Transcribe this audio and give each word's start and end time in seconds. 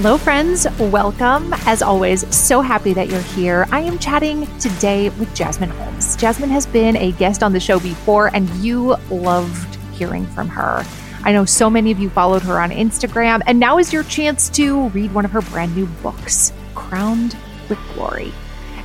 Hello, 0.00 0.16
friends. 0.16 0.64
Welcome. 0.78 1.52
As 1.66 1.82
always, 1.82 2.32
so 2.32 2.60
happy 2.60 2.92
that 2.92 3.08
you're 3.08 3.20
here. 3.20 3.66
I 3.72 3.80
am 3.80 3.98
chatting 3.98 4.46
today 4.60 5.08
with 5.08 5.34
Jasmine 5.34 5.70
Holmes. 5.70 6.14
Jasmine 6.14 6.50
has 6.50 6.66
been 6.66 6.96
a 6.96 7.10
guest 7.10 7.42
on 7.42 7.52
the 7.52 7.58
show 7.58 7.80
before, 7.80 8.30
and 8.32 8.48
you 8.58 8.94
loved 9.10 9.74
hearing 9.92 10.24
from 10.24 10.46
her. 10.50 10.84
I 11.24 11.32
know 11.32 11.44
so 11.44 11.68
many 11.68 11.90
of 11.90 11.98
you 11.98 12.10
followed 12.10 12.42
her 12.42 12.60
on 12.60 12.70
Instagram, 12.70 13.42
and 13.48 13.58
now 13.58 13.78
is 13.78 13.92
your 13.92 14.04
chance 14.04 14.48
to 14.50 14.88
read 14.90 15.12
one 15.12 15.24
of 15.24 15.32
her 15.32 15.42
brand 15.42 15.74
new 15.74 15.86
books, 16.00 16.52
Crowned 16.76 17.36
with 17.68 17.80
Glory. 17.94 18.32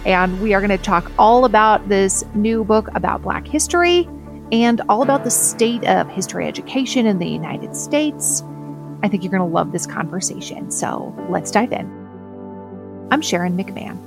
And 0.07 0.41
we 0.41 0.55
are 0.55 0.61
going 0.61 0.75
to 0.75 0.83
talk 0.83 1.11
all 1.19 1.45
about 1.45 1.87
this 1.89 2.25
new 2.33 2.63
book 2.63 2.87
about 2.95 3.21
Black 3.21 3.45
history 3.45 4.09
and 4.51 4.81
all 4.89 5.03
about 5.03 5.23
the 5.23 5.29
state 5.29 5.85
of 5.85 6.09
history 6.09 6.47
education 6.47 7.05
in 7.05 7.19
the 7.19 7.29
United 7.29 7.75
States 7.75 8.41
I 9.03 9.09
think 9.09 9.21
you're 9.21 9.31
going 9.31 9.47
to 9.47 9.53
love 9.53 9.73
this 9.73 9.85
conversation. 9.85 10.71
So 10.71 11.13
let's 11.29 11.51
dive 11.51 11.73
in. 11.73 11.85
I'm 13.11 13.21
Sharon 13.21 13.57
McMahon, 13.57 13.97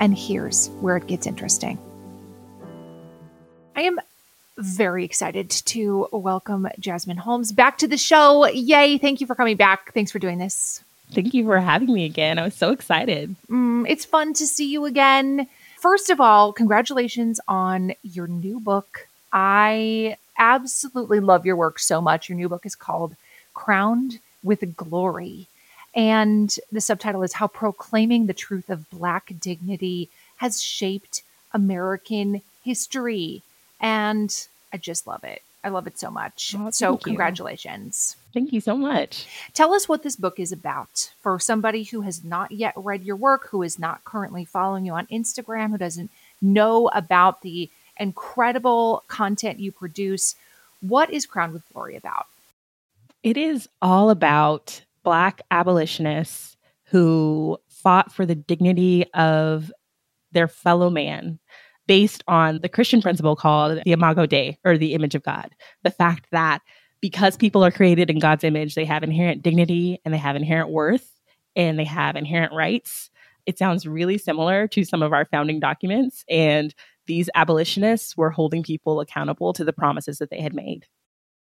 and 0.00 0.16
here's 0.16 0.70
where 0.80 0.96
it 0.96 1.06
gets 1.06 1.26
interesting. 1.26 1.78
I 3.76 3.82
am 3.82 4.00
very 4.56 5.04
excited 5.04 5.50
to 5.50 6.08
welcome 6.12 6.66
Jasmine 6.80 7.18
Holmes 7.18 7.52
back 7.52 7.76
to 7.78 7.86
the 7.86 7.98
show. 7.98 8.46
Yay! 8.46 8.96
Thank 8.96 9.20
you 9.20 9.26
for 9.26 9.34
coming 9.34 9.56
back. 9.56 9.92
Thanks 9.92 10.10
for 10.10 10.18
doing 10.18 10.38
this. 10.38 10.82
Thank 11.12 11.34
you 11.34 11.44
for 11.44 11.60
having 11.60 11.92
me 11.92 12.06
again. 12.06 12.38
I 12.38 12.44
was 12.44 12.54
so 12.54 12.70
excited. 12.70 13.36
Mm, 13.50 13.84
it's 13.86 14.06
fun 14.06 14.32
to 14.34 14.46
see 14.46 14.70
you 14.70 14.86
again. 14.86 15.46
First 15.78 16.08
of 16.08 16.22
all, 16.22 16.54
congratulations 16.54 17.38
on 17.48 17.92
your 18.02 18.28
new 18.28 18.60
book. 18.60 19.08
I 19.30 20.16
absolutely 20.38 21.20
love 21.20 21.44
your 21.44 21.56
work 21.56 21.78
so 21.78 22.00
much. 22.00 22.30
Your 22.30 22.36
new 22.36 22.48
book 22.48 22.64
is 22.64 22.74
called 22.74 23.14
Crowned 23.54 24.18
with 24.42 24.76
Glory. 24.76 25.46
And 25.94 26.54
the 26.70 26.80
subtitle 26.80 27.22
is 27.22 27.34
How 27.34 27.46
Proclaiming 27.46 28.26
the 28.26 28.34
Truth 28.34 28.70
of 28.70 28.88
Black 28.90 29.32
Dignity 29.40 30.08
Has 30.38 30.62
Shaped 30.62 31.22
American 31.52 32.42
History. 32.64 33.42
And 33.80 34.34
I 34.72 34.78
just 34.78 35.06
love 35.06 35.24
it. 35.24 35.42
I 35.64 35.68
love 35.68 35.86
it 35.86 35.98
so 35.98 36.10
much. 36.10 36.56
Oh, 36.58 36.70
so, 36.70 36.96
congratulations. 36.96 38.16
You. 38.16 38.40
Thank 38.40 38.52
you 38.52 38.60
so 38.60 38.76
much. 38.76 39.28
Tell 39.54 39.74
us 39.74 39.88
what 39.88 40.02
this 40.02 40.16
book 40.16 40.40
is 40.40 40.50
about 40.50 41.12
for 41.20 41.38
somebody 41.38 41.84
who 41.84 42.00
has 42.00 42.24
not 42.24 42.50
yet 42.50 42.72
read 42.76 43.04
your 43.04 43.16
work, 43.16 43.48
who 43.48 43.62
is 43.62 43.78
not 43.78 44.04
currently 44.04 44.44
following 44.44 44.86
you 44.86 44.94
on 44.94 45.06
Instagram, 45.06 45.70
who 45.70 45.78
doesn't 45.78 46.10
know 46.40 46.88
about 46.88 47.42
the 47.42 47.70
incredible 47.96 49.04
content 49.06 49.60
you 49.60 49.70
produce. 49.70 50.34
What 50.80 51.10
is 51.10 51.26
Crowned 51.26 51.52
with 51.52 51.62
Glory 51.72 51.94
about? 51.94 52.26
It 53.22 53.36
is 53.36 53.68
all 53.80 54.10
about 54.10 54.84
Black 55.04 55.42
abolitionists 55.50 56.56
who 56.86 57.56
fought 57.68 58.12
for 58.12 58.26
the 58.26 58.34
dignity 58.34 59.04
of 59.14 59.72
their 60.32 60.48
fellow 60.48 60.90
man 60.90 61.38
based 61.86 62.24
on 62.26 62.58
the 62.62 62.68
Christian 62.68 63.00
principle 63.00 63.36
called 63.36 63.80
the 63.84 63.92
Imago 63.92 64.26
Dei, 64.26 64.58
or 64.64 64.76
the 64.76 64.94
image 64.94 65.14
of 65.14 65.22
God. 65.22 65.50
The 65.82 65.90
fact 65.90 66.26
that 66.32 66.62
because 67.00 67.36
people 67.36 67.64
are 67.64 67.70
created 67.70 68.10
in 68.10 68.18
God's 68.18 68.44
image, 68.44 68.74
they 68.74 68.84
have 68.84 69.02
inherent 69.02 69.42
dignity 69.42 70.00
and 70.04 70.12
they 70.12 70.18
have 70.18 70.36
inherent 70.36 70.70
worth 70.70 71.08
and 71.54 71.78
they 71.78 71.84
have 71.84 72.16
inherent 72.16 72.52
rights. 72.52 73.10
It 73.46 73.58
sounds 73.58 73.86
really 73.86 74.18
similar 74.18 74.68
to 74.68 74.84
some 74.84 75.02
of 75.02 75.12
our 75.12 75.24
founding 75.26 75.60
documents. 75.60 76.24
And 76.28 76.74
these 77.06 77.28
abolitionists 77.34 78.16
were 78.16 78.30
holding 78.30 78.62
people 78.62 79.00
accountable 79.00 79.52
to 79.54 79.64
the 79.64 79.72
promises 79.72 80.18
that 80.18 80.30
they 80.30 80.40
had 80.40 80.54
made. 80.54 80.86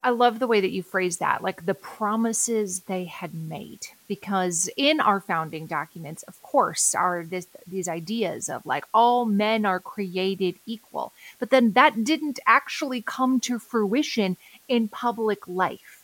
I 0.03 0.09
love 0.09 0.39
the 0.39 0.47
way 0.47 0.61
that 0.61 0.71
you 0.71 0.81
phrase 0.81 1.17
that, 1.17 1.43
like 1.43 1.65
the 1.65 1.75
promises 1.75 2.81
they 2.81 3.05
had 3.05 3.35
made. 3.35 3.87
Because 4.07 4.67
in 4.75 4.99
our 4.99 5.19
founding 5.19 5.67
documents, 5.67 6.23
of 6.23 6.41
course, 6.41 6.95
are 6.95 7.23
this, 7.23 7.47
these 7.67 7.87
ideas 7.87 8.49
of 8.49 8.65
like 8.65 8.85
all 8.93 9.25
men 9.25 9.63
are 9.63 9.79
created 9.79 10.55
equal. 10.65 11.13
But 11.37 11.51
then 11.51 11.73
that 11.73 12.03
didn't 12.03 12.39
actually 12.47 13.01
come 13.01 13.39
to 13.41 13.59
fruition 13.59 14.37
in 14.67 14.87
public 14.87 15.47
life. 15.47 16.03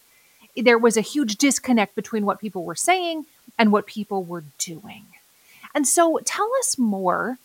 There 0.56 0.78
was 0.78 0.96
a 0.96 1.02
huge 1.02 1.38
disconnect 1.38 1.96
between 1.96 2.26
what 2.26 2.40
people 2.40 2.64
were 2.64 2.76
saying 2.76 3.26
and 3.58 3.72
what 3.72 3.88
people 3.88 4.24
were 4.24 4.44
doing. 4.60 5.06
And 5.74 5.88
so 5.88 6.20
tell 6.24 6.50
us 6.60 6.78
more 6.78 7.40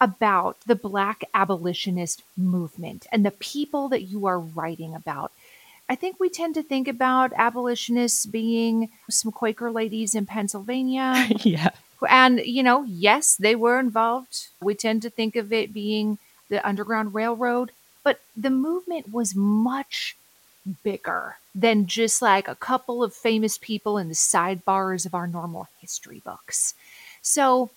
about 0.00 0.58
the 0.66 0.74
Black 0.74 1.24
abolitionist 1.34 2.22
movement 2.36 3.06
and 3.10 3.24
the 3.24 3.30
people 3.30 3.88
that 3.88 4.02
you 4.02 4.26
are 4.26 4.38
writing 4.38 4.94
about 4.94 5.32
I 5.88 5.94
think 5.94 6.18
we 6.18 6.28
tend 6.28 6.54
to 6.54 6.62
think 6.62 6.88
about 6.88 7.32
abolitionists 7.36 8.26
being 8.26 8.90
some 9.08 9.30
Quaker 9.30 9.70
ladies 9.70 10.14
in 10.14 10.26
Pennsylvania. 10.26 11.28
yeah. 11.42 11.70
And, 12.08 12.40
you 12.40 12.62
know, 12.62 12.84
yes, 12.84 13.36
they 13.36 13.54
were 13.54 13.78
involved. 13.78 14.48
We 14.60 14.74
tend 14.74 15.02
to 15.02 15.10
think 15.10 15.36
of 15.36 15.52
it 15.52 15.72
being 15.72 16.18
the 16.48 16.66
Underground 16.66 17.14
Railroad, 17.14 17.70
but 18.02 18.20
the 18.36 18.50
movement 18.50 19.12
was 19.12 19.34
much 19.34 20.16
bigger 20.82 21.36
than 21.54 21.86
just 21.86 22.20
like 22.20 22.48
a 22.48 22.54
couple 22.54 23.02
of 23.02 23.14
famous 23.14 23.56
people 23.56 23.98
in 23.98 24.08
the 24.08 24.14
sidebars 24.14 25.06
of 25.06 25.14
our 25.14 25.26
normal 25.26 25.68
history 25.80 26.20
books. 26.24 26.74
So, 27.22 27.70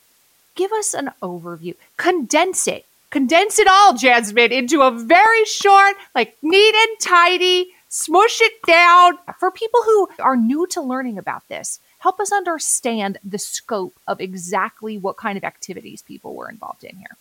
give 0.55 0.71
us 0.71 0.93
an 0.93 1.11
overview, 1.21 1.75
condense 1.97 2.67
it, 2.67 2.85
condense 3.09 3.57
it 3.57 3.67
all, 3.67 3.95
Jasmine, 3.95 4.51
into 4.51 4.81
a 4.81 4.91
very 4.91 5.45
short, 5.45 5.95
like 6.13 6.35
neat 6.41 6.75
and 6.75 6.99
tidy 6.99 7.73
smush 7.89 8.39
it 8.41 8.53
down. 8.65 9.17
For 9.37 9.51
people 9.51 9.81
who 9.83 10.07
are 10.19 10.37
new 10.37 10.65
to 10.67 10.81
learning 10.81 11.17
about 11.17 11.47
this, 11.49 11.79
help 11.99 12.19
us 12.19 12.31
understand 12.31 13.17
the 13.23 13.37
scope 13.37 13.99
of 14.07 14.21
exactly 14.21 14.97
what 14.97 15.17
kind 15.17 15.37
of 15.37 15.43
activities 15.43 16.01
people 16.01 16.35
were 16.35 16.49
involved 16.49 16.83
in 16.83 16.95
here. 16.95 17.17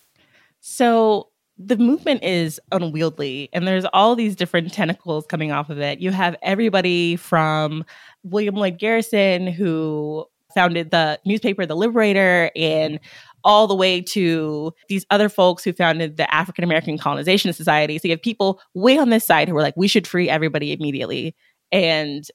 So, 0.61 1.27
the 1.61 1.75
movement 1.75 2.23
is 2.23 2.57
unwieldy 2.71 3.49
and 3.51 3.67
there's 3.67 3.83
all 3.91 4.15
these 4.15 4.33
different 4.33 4.71
tentacles 4.71 5.25
coming 5.25 5.51
off 5.51 5.69
of 5.69 5.77
it. 5.79 5.99
You 5.99 6.11
have 6.11 6.37
everybody 6.41 7.17
from 7.17 7.83
William 8.23 8.55
Lloyd 8.55 8.77
Garrison, 8.77 9.45
who 9.45 10.25
founded 10.53 10.91
the 10.91 11.19
newspaper 11.25 11.65
The 11.65 11.75
Liberator, 11.75 12.49
and 12.55 12.99
all 13.43 13.67
the 13.67 13.75
way 13.75 14.01
to 14.01 14.73
these 14.87 15.05
other 15.09 15.29
folks 15.29 15.63
who 15.63 15.73
founded 15.73 16.17
the 16.17 16.33
African 16.33 16.63
American 16.63 16.97
Colonization 16.97 17.51
Society. 17.53 17.97
So 17.97 18.07
you 18.07 18.13
have 18.13 18.21
people 18.21 18.59
way 18.73 18.97
on 18.97 19.09
this 19.09 19.25
side 19.25 19.49
who 19.49 19.57
are 19.57 19.61
like, 19.61 19.77
we 19.77 19.87
should 19.87 20.07
free 20.07 20.29
everybody 20.29 20.71
immediately. 20.71 21.35
And 21.71 22.25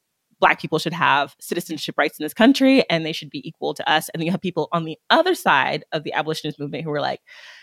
Black 0.40 0.60
people 0.60 0.78
should 0.78 0.92
have 0.92 1.34
citizenship 1.40 1.94
rights 1.96 2.18
in 2.18 2.24
this 2.24 2.34
country 2.34 2.88
and 2.90 3.06
they 3.06 3.12
should 3.12 3.30
be 3.30 3.46
equal 3.48 3.72
to 3.74 3.90
us. 3.90 4.08
And 4.10 4.20
then 4.20 4.26
you 4.26 4.32
have 4.32 4.40
people 4.40 4.68
on 4.72 4.84
the 4.84 4.98
other 5.10 5.34
side 5.34 5.84
of 5.92 6.04
the 6.04 6.12
abolitionist 6.12 6.60
movement 6.60 6.84
who 6.84 6.90
are 6.90 7.00
like, 7.00 7.20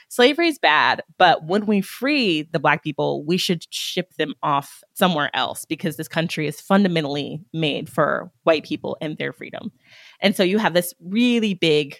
slavery 0.09 0.47
is 0.47 0.59
bad, 0.59 1.03
but 1.17 1.45
when 1.45 1.65
we 1.65 1.81
free 1.81 2.41
the 2.41 2.59
Black 2.59 2.83
people, 2.83 3.23
we 3.23 3.37
should 3.37 3.65
ship 3.73 4.13
them 4.17 4.33
off 4.43 4.83
somewhere 4.93 5.29
else 5.33 5.63
because 5.63 5.95
this 5.95 6.07
country 6.07 6.47
is 6.47 6.59
fundamentally 6.59 7.41
made 7.53 7.87
for 7.87 8.31
white 8.43 8.63
people 8.63 8.97
and 8.99 9.17
their 9.17 9.31
freedom. 9.31 9.71
And 10.19 10.35
so 10.35 10.43
you 10.43 10.57
have 10.57 10.73
this 10.73 10.93
really 10.99 11.53
big 11.53 11.97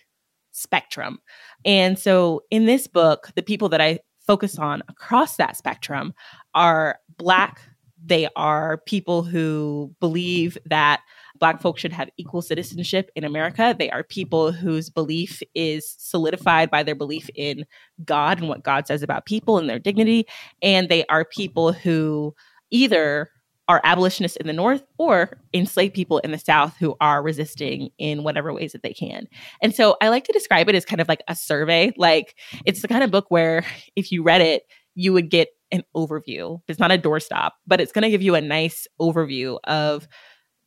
spectrum. 0.52 1.20
And 1.66 1.98
so 1.98 2.44
in 2.52 2.66
this 2.66 2.88
book, 2.88 3.32
the 3.36 3.44
people 3.44 3.70
that 3.70 3.82
I 3.82 4.00
focus 4.26 4.58
on 4.60 4.84
across 4.88 5.38
that 5.38 5.58
spectrum 5.58 6.14
are 6.54 7.00
Black. 7.18 7.62
They 8.04 8.28
are 8.36 8.78
people 8.86 9.24
who 9.24 9.94
believe 10.00 10.58
that 10.66 11.02
Black 11.40 11.62
folks 11.62 11.82
should 11.82 11.94
have 11.94 12.10
equal 12.18 12.42
citizenship 12.42 13.12
in 13.16 13.24
America. 13.24 13.76
They 13.78 13.90
are 13.90 14.04
people 14.04 14.52
whose 14.52 14.90
belief 14.90 15.42
is 15.56 15.96
solidified 15.98 16.70
by 16.70 16.84
their 16.84 16.96
belief 16.96 17.30
in 17.36 17.66
God 18.06 18.40
and 18.40 18.48
what 18.48 18.64
God 18.64 18.88
says 18.88 19.04
about 19.04 19.26
people 19.26 19.58
and 19.58 19.70
their 19.70 19.80
dignity. 19.80 20.26
And 20.62 20.88
they 20.88 21.06
are 21.08 21.26
people 21.26 21.74
who 21.74 22.36
either 22.70 23.30
are 23.72 23.80
abolitionists 23.86 24.36
in 24.36 24.48
the 24.48 24.54
North 24.54 24.84
or 24.98 25.38
enslaved 25.54 25.94
people 25.94 26.18
in 26.20 26.32
the 26.32 26.38
South 26.38 26.76
who 26.76 26.94
are 27.00 27.24
resisting 27.24 27.90
in 27.98 28.22
whatever 28.22 28.54
ways 28.54 28.74
that 28.74 28.84
they 28.84 28.92
can. 28.92 29.30
And 29.62 29.74
so 29.74 29.96
I 30.02 30.10
like 30.10 30.26
to 30.26 30.34
describe 30.34 30.68
it 30.68 30.76
as 30.76 30.84
kind 30.84 31.00
of 31.00 31.08
like 31.08 31.24
a 31.30 31.36
survey. 31.36 31.94
Like 31.96 32.36
it's 32.66 32.82
the 32.82 32.90
kind 32.90 33.02
of 33.02 33.12
book 33.12 33.28
where 33.30 33.64
if 33.96 34.12
you 34.12 34.24
read 34.24 34.42
it, 34.42 34.64
you 34.94 35.14
would 35.14 35.30
get 35.30 35.48
an 35.72 35.84
overview. 35.96 36.60
It's 36.68 36.80
not 36.80 36.92
a 36.92 36.98
doorstop, 36.98 37.52
but 37.66 37.80
it's 37.80 37.94
going 37.94 38.02
to 38.02 38.10
give 38.10 38.22
you 38.22 38.36
a 38.36 38.42
nice 38.42 38.88
overview 39.00 39.58
of 39.64 40.06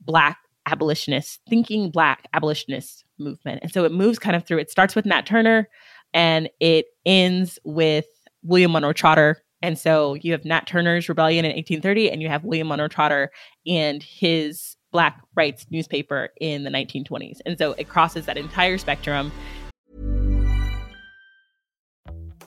Black 0.00 0.38
abolitionists, 0.64 1.40
thinking 1.46 1.90
Black 1.90 2.26
abolitionist 2.32 3.04
movement. 3.18 3.60
And 3.62 3.70
so 3.70 3.84
it 3.84 3.92
moves 3.92 4.18
kind 4.18 4.34
of 4.34 4.46
through, 4.46 4.60
it 4.60 4.70
starts 4.70 4.94
with 4.94 5.04
Nat 5.04 5.26
Turner 5.26 5.68
and 6.14 6.48
it 6.58 6.86
ends 7.04 7.58
with 7.64 8.06
William 8.42 8.72
Monroe 8.72 8.94
Trotter 8.94 9.43
and 9.64 9.78
so 9.78 10.12
you 10.14 10.32
have 10.32 10.44
Nat 10.44 10.66
Turner's 10.66 11.08
rebellion 11.08 11.46
in 11.46 11.52
1830, 11.52 12.10
and 12.10 12.20
you 12.20 12.28
have 12.28 12.44
William 12.44 12.68
Monroe 12.68 12.86
Trotter 12.86 13.30
and 13.66 14.02
his 14.02 14.76
Black 14.92 15.22
Rights 15.34 15.64
newspaper 15.70 16.28
in 16.38 16.64
the 16.64 16.70
1920s. 16.70 17.38
And 17.46 17.56
so 17.56 17.72
it 17.72 17.88
crosses 17.88 18.26
that 18.26 18.36
entire 18.36 18.76
spectrum. 18.76 19.32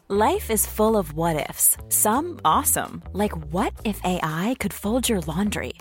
Life 0.09 0.51
is 0.51 0.67
full 0.67 0.95
of 0.95 1.13
what 1.13 1.49
ifs, 1.49 1.75
some 1.89 2.39
awesome, 2.45 3.01
like 3.13 3.35
what 3.51 3.73
if 3.83 3.99
AI 4.05 4.55
could 4.59 4.71
fold 4.71 5.09
your 5.09 5.19
laundry? 5.21 5.73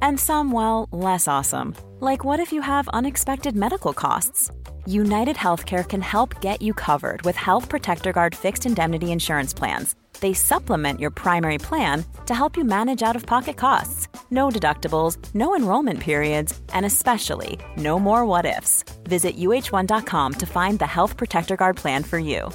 And 0.00 0.18
some, 0.18 0.52
well, 0.52 0.88
less 0.92 1.28
awesome. 1.28 1.74
Like 1.98 2.24
what 2.24 2.40
if 2.40 2.52
you 2.52 2.62
have 2.62 2.88
unexpected 2.88 3.56
medical 3.56 3.92
costs? 3.92 4.50
United 4.86 5.36
Healthcare 5.36 5.86
can 5.86 6.00
help 6.00 6.40
get 6.40 6.62
you 6.62 6.72
covered 6.72 7.22
with 7.22 7.36
Health 7.36 7.68
Protector 7.68 8.12
Guard 8.12 8.34
fixed 8.34 8.64
indemnity 8.64 9.12
insurance 9.12 9.52
plans. 9.52 9.96
They 10.20 10.32
supplement 10.32 11.00
your 11.00 11.10
primary 11.10 11.58
plan 11.58 12.04
to 12.26 12.34
help 12.34 12.56
you 12.56 12.64
manage 12.64 13.02
out 13.02 13.16
of 13.16 13.26
pocket 13.26 13.56
costs. 13.56 14.08
No 14.30 14.48
deductibles, 14.48 15.18
no 15.34 15.54
enrollment 15.54 16.00
periods, 16.00 16.58
and 16.72 16.86
especially 16.86 17.58
no 17.76 17.98
more 17.98 18.24
what 18.24 18.46
ifs. 18.46 18.84
Visit 19.04 19.36
uh1.com 19.36 20.34
to 20.34 20.46
find 20.46 20.78
the 20.78 20.86
Health 20.86 21.16
Protector 21.16 21.56
Guard 21.56 21.76
plan 21.76 22.02
for 22.02 22.18
you. 22.18 22.50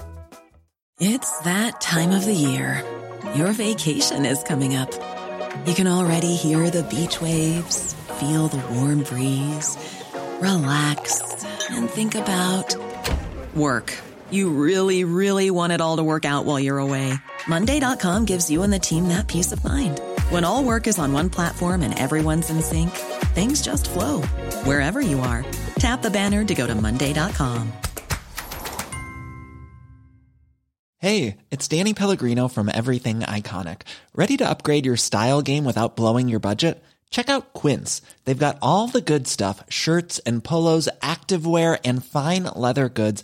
It's 1.00 1.40
that 1.42 1.80
time 1.80 2.12
of 2.12 2.26
the 2.26 2.34
year. 2.34 2.84
Your 3.34 3.54
vacation 3.54 4.26
is 4.26 4.44
coming 4.44 4.76
up. 4.76 4.92
You 5.66 5.74
can 5.74 5.88
already 5.88 6.36
hear 6.36 6.70
the 6.70 6.84
beach 6.84 7.22
waves, 7.22 7.94
feel 8.20 8.48
the 8.48 8.62
warm 8.74 9.04
breeze, 9.04 9.78
relax, 10.42 11.46
and 11.70 11.90
think 11.90 12.16
about 12.16 12.76
work. 13.56 13.94
You 14.30 14.50
really, 14.50 15.06
really 15.06 15.50
want 15.52 15.74
it 15.74 15.80
all 15.82 15.98
to 15.98 16.04
work 16.04 16.26
out 16.26 16.46
while 16.46 16.60
you're 16.60 16.80
away. 16.80 17.14
Monday.com 17.50 18.26
gives 18.26 18.50
you 18.50 18.62
and 18.62 18.72
the 18.72 18.80
team 18.80 19.08
that 19.08 19.28
peace 19.28 19.52
of 19.52 19.64
mind. 19.64 20.00
When 20.30 20.46
all 20.46 20.64
work 20.64 20.86
is 20.86 21.00
on 21.00 21.12
one 21.12 21.30
platform 21.32 21.82
and 21.82 21.98
everyone's 21.98 22.52
in 22.52 22.62
sync, 22.62 22.92
things 23.34 23.62
just 23.62 23.90
flow 23.90 24.22
wherever 24.64 25.02
you 25.02 25.20
are. 25.20 25.44
Tap 25.80 26.02
the 26.02 26.12
banner 26.12 26.46
to 26.46 26.56
go 26.56 26.68
to 26.68 26.76
Monday.com. 26.76 27.74
Hey, 31.00 31.38
it's 31.50 31.68
Danny 31.68 31.94
Pellegrino 31.94 32.50
from 32.50 32.70
Everything 32.70 33.22
Iconic. 33.22 33.82
Ready 34.14 34.36
to 34.38 34.50
upgrade 34.50 34.86
your 34.86 34.98
style 34.98 35.42
game 35.42 35.64
without 35.64 35.96
blowing 35.96 36.28
your 36.28 36.42
budget? 36.42 36.84
Check 37.10 37.30
out 37.30 37.54
Quince. 37.54 38.02
They've 38.26 38.46
got 38.46 38.60
all 38.62 38.88
the 38.88 39.02
good 39.02 39.26
stuff 39.26 39.64
shirts 39.70 40.20
and 40.20 40.44
polos, 40.44 40.90
activewear, 41.02 41.80
and 41.84 42.04
fine 42.06 42.44
leather 42.56 42.90
goods, 42.90 43.24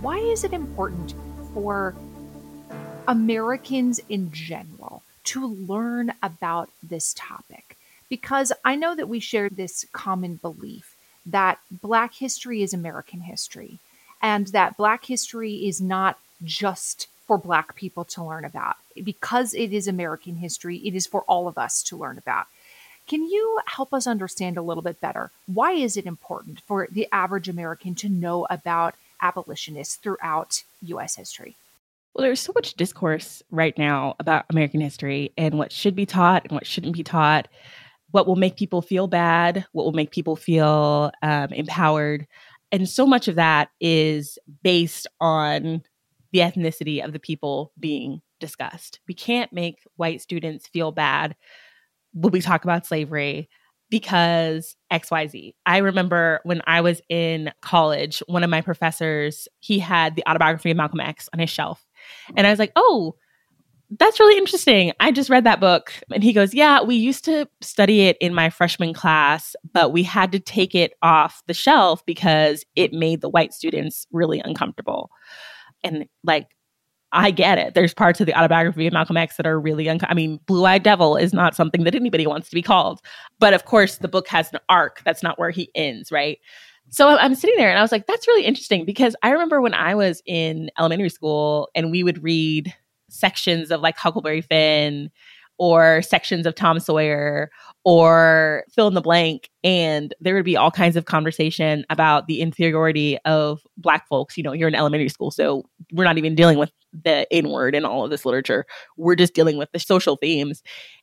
Why 0.00 0.16
is 0.16 0.44
it 0.44 0.54
important 0.54 1.12
for 1.52 1.94
Americans 3.06 4.00
in 4.08 4.32
general 4.32 5.02
to 5.24 5.46
learn 5.46 6.14
about 6.22 6.70
this 6.82 7.12
topic? 7.12 7.76
Because 8.08 8.50
I 8.64 8.76
know 8.76 8.94
that 8.94 9.10
we 9.10 9.20
share 9.20 9.50
this 9.50 9.84
common 9.92 10.36
belief 10.36 10.96
that 11.26 11.58
Black 11.70 12.14
history 12.14 12.62
is 12.62 12.72
American 12.72 13.20
history 13.20 13.78
and 14.22 14.46
that 14.48 14.78
Black 14.78 15.04
history 15.04 15.66
is 15.68 15.82
not 15.82 16.18
just 16.42 17.08
for 17.26 17.36
Black 17.36 17.74
people 17.74 18.06
to 18.06 18.24
learn 18.24 18.46
about. 18.46 18.76
Because 19.04 19.52
it 19.52 19.70
is 19.70 19.86
American 19.86 20.36
history, 20.36 20.78
it 20.78 20.94
is 20.94 21.06
for 21.06 21.20
all 21.28 21.46
of 21.46 21.58
us 21.58 21.82
to 21.82 21.96
learn 21.98 22.16
about. 22.16 22.46
Can 23.06 23.24
you 23.24 23.60
help 23.66 23.92
us 23.92 24.06
understand 24.06 24.56
a 24.56 24.62
little 24.62 24.82
bit 24.82 24.98
better? 24.98 25.30
Why 25.46 25.72
is 25.72 25.98
it 25.98 26.06
important 26.06 26.60
for 26.60 26.88
the 26.90 27.06
average 27.12 27.50
American 27.50 27.94
to 27.96 28.08
know 28.08 28.46
about 28.48 28.94
abolitionists 29.20 29.96
throughout 29.96 30.62
U.S. 30.82 31.16
history? 31.16 31.56
Well, 32.14 32.24
there's 32.24 32.40
so 32.40 32.52
much 32.54 32.74
discourse 32.74 33.42
right 33.50 33.76
now 33.78 34.16
about 34.18 34.46
American 34.50 34.80
history 34.80 35.32
and 35.38 35.56
what 35.58 35.70
should 35.70 35.94
be 35.94 36.06
taught 36.06 36.44
and 36.44 36.52
what 36.52 36.66
shouldn't 36.66 36.96
be 36.96 37.04
taught, 37.04 37.46
what 38.10 38.26
will 38.26 38.36
make 38.36 38.56
people 38.56 38.82
feel 38.82 39.06
bad, 39.06 39.64
what 39.72 39.84
will 39.84 39.92
make 39.92 40.10
people 40.10 40.34
feel 40.34 41.12
um, 41.22 41.52
empowered. 41.52 42.26
And 42.72 42.88
so 42.88 43.06
much 43.06 43.28
of 43.28 43.36
that 43.36 43.70
is 43.80 44.38
based 44.62 45.06
on 45.20 45.82
the 46.32 46.40
ethnicity 46.40 47.04
of 47.04 47.12
the 47.12 47.18
people 47.18 47.72
being 47.78 48.22
discussed. 48.40 49.00
We 49.06 49.14
can't 49.14 49.52
make 49.52 49.78
white 49.96 50.20
students 50.20 50.66
feel 50.66 50.90
bad 50.92 51.36
when 52.12 52.32
we 52.32 52.40
talk 52.40 52.64
about 52.64 52.86
slavery 52.86 53.48
because 53.90 54.76
XYZ. 54.92 55.54
I 55.66 55.78
remember 55.78 56.40
when 56.44 56.62
I 56.66 56.80
was 56.80 57.02
in 57.08 57.52
college, 57.60 58.22
one 58.26 58.44
of 58.44 58.50
my 58.50 58.60
professors, 58.60 59.48
he 59.58 59.78
had 59.78 60.16
the 60.16 60.28
autobiography 60.28 60.70
of 60.70 60.76
Malcolm 60.76 61.00
X 61.00 61.28
on 61.32 61.40
his 61.40 61.50
shelf. 61.50 61.84
And 62.36 62.46
I 62.46 62.50
was 62.50 62.58
like, 62.58 62.72
oh, 62.76 63.16
that's 63.98 64.20
really 64.20 64.38
interesting. 64.38 64.92
I 65.00 65.10
just 65.10 65.30
read 65.30 65.44
that 65.44 65.58
book. 65.58 65.92
And 66.12 66.22
he 66.22 66.32
goes, 66.32 66.54
Yeah, 66.54 66.82
we 66.82 66.94
used 66.94 67.24
to 67.24 67.48
study 67.60 68.02
it 68.02 68.16
in 68.20 68.32
my 68.34 68.48
freshman 68.48 68.94
class, 68.94 69.56
but 69.72 69.92
we 69.92 70.04
had 70.04 70.30
to 70.32 70.38
take 70.38 70.74
it 70.74 70.92
off 71.02 71.42
the 71.48 71.54
shelf 71.54 72.06
because 72.06 72.64
it 72.76 72.92
made 72.92 73.20
the 73.20 73.28
white 73.28 73.52
students 73.52 74.06
really 74.12 74.40
uncomfortable. 74.40 75.10
And 75.82 76.06
like, 76.22 76.46
I 77.12 77.30
get 77.30 77.58
it. 77.58 77.74
There's 77.74 77.92
parts 77.92 78.20
of 78.20 78.26
the 78.26 78.38
autobiography 78.38 78.86
of 78.86 78.92
Malcolm 78.92 79.16
X 79.16 79.36
that 79.36 79.46
are 79.46 79.58
really 79.60 79.88
un- 79.88 79.98
I 80.02 80.14
mean, 80.14 80.38
Blue 80.46 80.64
Eyed 80.64 80.82
Devil 80.82 81.16
is 81.16 81.32
not 81.32 81.56
something 81.56 81.84
that 81.84 81.94
anybody 81.94 82.26
wants 82.26 82.48
to 82.50 82.54
be 82.54 82.62
called. 82.62 83.00
But 83.38 83.52
of 83.52 83.64
course, 83.64 83.98
the 83.98 84.08
book 84.08 84.28
has 84.28 84.52
an 84.52 84.60
arc. 84.68 85.02
That's 85.04 85.22
not 85.22 85.38
where 85.38 85.50
he 85.50 85.70
ends, 85.74 86.12
right? 86.12 86.38
So 86.90 87.08
I'm 87.08 87.34
sitting 87.34 87.56
there 87.56 87.70
and 87.70 87.78
I 87.78 87.82
was 87.82 87.92
like, 87.92 88.06
that's 88.06 88.26
really 88.26 88.44
interesting 88.44 88.84
because 88.84 89.14
I 89.22 89.30
remember 89.30 89.60
when 89.60 89.74
I 89.74 89.94
was 89.94 90.22
in 90.26 90.70
elementary 90.78 91.08
school 91.08 91.68
and 91.74 91.90
we 91.90 92.02
would 92.02 92.22
read 92.22 92.74
sections 93.08 93.70
of 93.70 93.80
like 93.80 93.96
Huckleberry 93.96 94.40
Finn 94.40 95.10
or 95.58 96.02
sections 96.02 96.46
of 96.46 96.54
Tom 96.54 96.80
Sawyer 96.80 97.50
or 97.84 98.64
fill 98.74 98.88
in 98.88 98.94
the 98.94 99.00
blank. 99.00 99.48
And 99.64 100.14
there 100.20 100.34
would 100.34 100.44
be 100.44 100.56
all 100.56 100.70
kinds 100.70 100.96
of 100.96 101.04
conversation 101.06 101.84
about 101.90 102.26
the 102.26 102.40
inferiority 102.40 103.18
of 103.24 103.60
Black 103.76 104.06
folks. 104.08 104.36
You 104.36 104.42
know, 104.42 104.52
you're 104.52 104.68
in 104.68 104.74
elementary 104.74 105.08
school, 105.08 105.30
so 105.30 105.64
we're 105.92 106.04
not 106.04 106.18
even 106.18 106.34
dealing 106.34 106.58
with 106.58 106.70
the 106.92 107.26
N 107.32 107.50
word 107.50 107.74
in 107.74 107.84
all 107.84 108.04
of 108.04 108.10
this 108.10 108.24
literature. 108.24 108.66
We're 108.96 109.14
just 109.14 109.34
dealing 109.34 109.56
with 109.56 109.70
the 109.72 109.78
social 109.78 110.16
themes. 110.16 110.62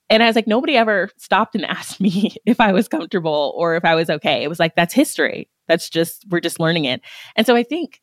And 0.09 0.23
I 0.23 0.27
was 0.27 0.35
like, 0.35 0.47
nobody 0.47 0.77
ever 0.77 1.09
stopped 1.17 1.55
and 1.55 1.65
asked 1.69 1.99
me 1.99 2.35
if 2.45 2.59
I 2.59 2.71
was 2.71 2.87
comfortable 2.87 3.53
or 3.55 3.75
if 3.75 3.85
I 3.85 3.95
was 3.95 4.09
okay. 4.09 4.43
It 4.43 4.49
was 4.49 4.59
like, 4.59 4.75
that's 4.75 4.93
history. 4.93 5.49
That's 5.67 5.89
just, 5.89 6.25
we're 6.29 6.39
just 6.39 6.59
learning 6.59 6.85
it. 6.85 7.01
And 7.35 7.45
so 7.45 7.55
I 7.55 7.63
think 7.63 8.01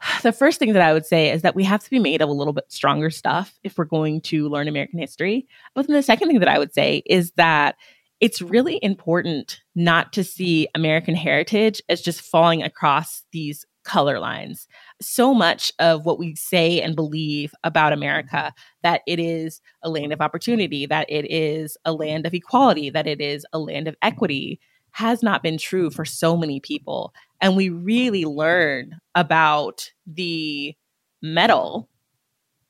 the 0.22 0.32
first 0.32 0.58
thing 0.58 0.72
that 0.72 0.82
I 0.82 0.92
would 0.92 1.06
say 1.06 1.30
is 1.30 1.42
that 1.42 1.54
we 1.54 1.64
have 1.64 1.82
to 1.84 1.90
be 1.90 1.98
made 1.98 2.22
of 2.22 2.28
a 2.28 2.32
little 2.32 2.52
bit 2.52 2.70
stronger 2.70 3.10
stuff 3.10 3.58
if 3.62 3.78
we're 3.78 3.84
going 3.84 4.20
to 4.22 4.48
learn 4.48 4.68
American 4.68 4.98
history. 4.98 5.46
But 5.74 5.86
then 5.86 5.96
the 5.96 6.02
second 6.02 6.28
thing 6.28 6.40
that 6.40 6.48
I 6.48 6.58
would 6.58 6.72
say 6.72 7.02
is 7.06 7.32
that 7.32 7.76
it's 8.20 8.42
really 8.42 8.80
important 8.82 9.60
not 9.76 10.12
to 10.12 10.24
see 10.24 10.66
American 10.74 11.14
heritage 11.14 11.80
as 11.88 12.02
just 12.02 12.20
falling 12.20 12.62
across 12.62 13.24
these 13.32 13.64
color 13.84 14.18
lines. 14.18 14.66
So 15.00 15.32
much 15.32 15.72
of 15.78 16.04
what 16.04 16.18
we 16.18 16.34
say 16.34 16.80
and 16.82 16.96
believe 16.96 17.54
about 17.64 17.92
America 17.92 18.52
that 18.82 19.02
it 19.06 19.18
is 19.18 19.60
a 19.82 19.88
land 19.88 20.12
of 20.12 20.20
opportunity, 20.20 20.84
that 20.84 21.06
it 21.08 21.30
is 21.30 21.76
a 21.84 21.92
land 21.92 22.26
of 22.26 22.34
equality, 22.34 22.90
that 22.90 23.06
it 23.06 23.20
is 23.20 23.46
a 23.52 23.58
land 23.58 23.88
of 23.88 23.96
equity 24.02 24.60
has 24.92 25.22
not 25.22 25.42
been 25.42 25.58
true 25.58 25.90
for 25.90 26.04
so 26.04 26.36
many 26.36 26.60
people. 26.60 27.12
And 27.40 27.56
we 27.56 27.68
really 27.68 28.24
learn 28.24 28.98
about 29.14 29.92
the 30.06 30.74
mettle 31.22 31.88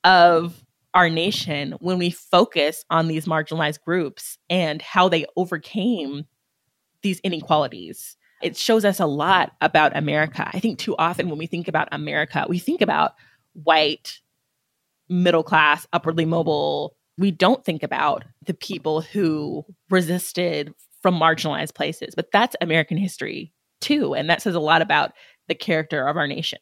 of 0.04 0.64
our 0.94 1.08
nation 1.08 1.74
when 1.80 1.98
we 1.98 2.10
focus 2.10 2.84
on 2.90 3.08
these 3.08 3.26
marginalized 3.26 3.82
groups 3.82 4.38
and 4.48 4.82
how 4.82 5.08
they 5.08 5.26
overcame 5.36 6.24
these 7.02 7.20
inequalities. 7.20 8.16
It 8.42 8.56
shows 8.56 8.84
us 8.84 9.00
a 9.00 9.06
lot 9.06 9.52
about 9.60 9.96
America. 9.96 10.48
I 10.52 10.60
think 10.60 10.78
too 10.78 10.96
often 10.96 11.28
when 11.28 11.38
we 11.38 11.46
think 11.46 11.68
about 11.68 11.88
America, 11.92 12.46
we 12.48 12.58
think 12.58 12.80
about 12.80 13.12
white, 13.52 14.20
middle 15.08 15.42
class, 15.42 15.86
upwardly 15.92 16.24
mobile. 16.24 16.96
We 17.16 17.30
don't 17.32 17.64
think 17.64 17.82
about 17.82 18.24
the 18.46 18.54
people 18.54 19.00
who 19.00 19.64
resisted 19.90 20.72
from 21.02 21.18
marginalized 21.18 21.74
places. 21.74 22.14
But 22.14 22.32
that's 22.32 22.56
American 22.60 22.96
history 22.96 23.52
too. 23.80 24.14
And 24.14 24.28
that 24.30 24.42
says 24.42 24.54
a 24.54 24.60
lot 24.60 24.82
about 24.82 25.12
the 25.46 25.54
character 25.54 26.06
of 26.06 26.16
our 26.16 26.26
nation. 26.26 26.58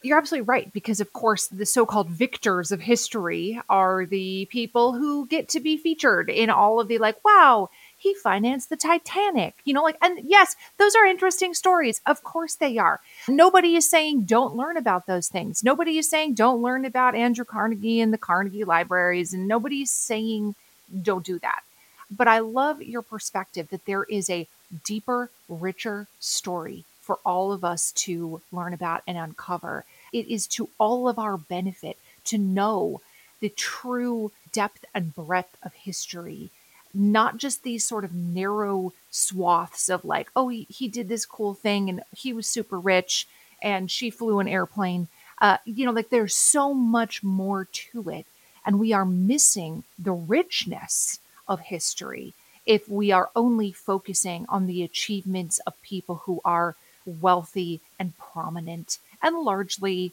You're 0.00 0.18
absolutely 0.18 0.46
right, 0.46 0.72
because 0.72 1.00
of 1.00 1.12
course, 1.12 1.48
the 1.48 1.66
so 1.66 1.84
called 1.84 2.08
victors 2.08 2.70
of 2.70 2.80
history 2.80 3.60
are 3.68 4.06
the 4.06 4.46
people 4.48 4.92
who 4.92 5.26
get 5.26 5.48
to 5.48 5.60
be 5.60 5.76
featured 5.76 6.30
in 6.30 6.50
all 6.50 6.78
of 6.78 6.86
the 6.86 6.98
like, 6.98 7.16
wow, 7.24 7.68
he 7.96 8.14
financed 8.14 8.68
the 8.68 8.76
Titanic, 8.76 9.54
you 9.64 9.74
know, 9.74 9.82
like, 9.82 9.96
and 10.00 10.20
yes, 10.22 10.54
those 10.76 10.94
are 10.94 11.04
interesting 11.04 11.52
stories. 11.52 12.00
Of 12.06 12.22
course 12.22 12.54
they 12.54 12.78
are. 12.78 13.00
Nobody 13.26 13.74
is 13.74 13.90
saying 13.90 14.22
don't 14.22 14.54
learn 14.54 14.76
about 14.76 15.08
those 15.08 15.26
things. 15.26 15.64
Nobody 15.64 15.98
is 15.98 16.08
saying 16.08 16.34
don't 16.34 16.62
learn 16.62 16.84
about 16.84 17.16
Andrew 17.16 17.44
Carnegie 17.44 18.00
and 18.00 18.12
the 18.12 18.18
Carnegie 18.18 18.62
libraries, 18.62 19.32
and 19.32 19.48
nobody's 19.48 19.90
saying 19.90 20.54
don't 21.02 21.24
do 21.24 21.40
that. 21.40 21.62
But 22.10 22.28
I 22.28 22.38
love 22.38 22.82
your 22.82 23.02
perspective 23.02 23.68
that 23.70 23.84
there 23.84 24.04
is 24.04 24.30
a 24.30 24.46
deeper, 24.84 25.30
richer 25.48 26.06
story 26.20 26.84
for 27.00 27.18
all 27.24 27.52
of 27.52 27.64
us 27.64 27.92
to 27.92 28.40
learn 28.52 28.74
about 28.74 29.02
and 29.06 29.16
uncover. 29.16 29.84
It 30.12 30.28
is 30.28 30.46
to 30.48 30.68
all 30.78 31.08
of 31.08 31.18
our 31.18 31.36
benefit 31.36 31.98
to 32.24 32.38
know 32.38 33.00
the 33.40 33.48
true 33.48 34.32
depth 34.52 34.84
and 34.94 35.14
breadth 35.14 35.56
of 35.62 35.72
history, 35.74 36.50
not 36.92 37.36
just 37.36 37.62
these 37.62 37.86
sort 37.86 38.04
of 38.04 38.14
narrow 38.14 38.92
swaths 39.10 39.88
of 39.88 40.04
like, 40.04 40.30
oh, 40.34 40.48
he, 40.48 40.66
he 40.68 40.88
did 40.88 41.08
this 41.08 41.24
cool 41.26 41.54
thing 41.54 41.88
and 41.88 42.02
he 42.16 42.32
was 42.32 42.46
super 42.46 42.78
rich 42.78 43.26
and 43.62 43.90
she 43.90 44.10
flew 44.10 44.40
an 44.40 44.48
airplane. 44.48 45.08
Uh, 45.40 45.58
you 45.64 45.84
know, 45.86 45.92
like 45.92 46.10
there's 46.10 46.34
so 46.34 46.74
much 46.74 47.22
more 47.22 47.66
to 47.72 48.10
it. 48.10 48.26
And 48.66 48.78
we 48.78 48.92
are 48.92 49.06
missing 49.06 49.84
the 49.98 50.12
richness 50.12 51.20
of 51.48 51.60
history 51.60 52.34
if 52.66 52.88
we 52.88 53.10
are 53.10 53.30
only 53.34 53.72
focusing 53.72 54.44
on 54.48 54.66
the 54.66 54.82
achievements 54.82 55.58
of 55.66 55.80
people 55.82 56.16
who 56.26 56.40
are 56.44 56.76
wealthy 57.06 57.80
and 57.98 58.16
prominent 58.18 58.98
and 59.22 59.38
largely 59.38 60.12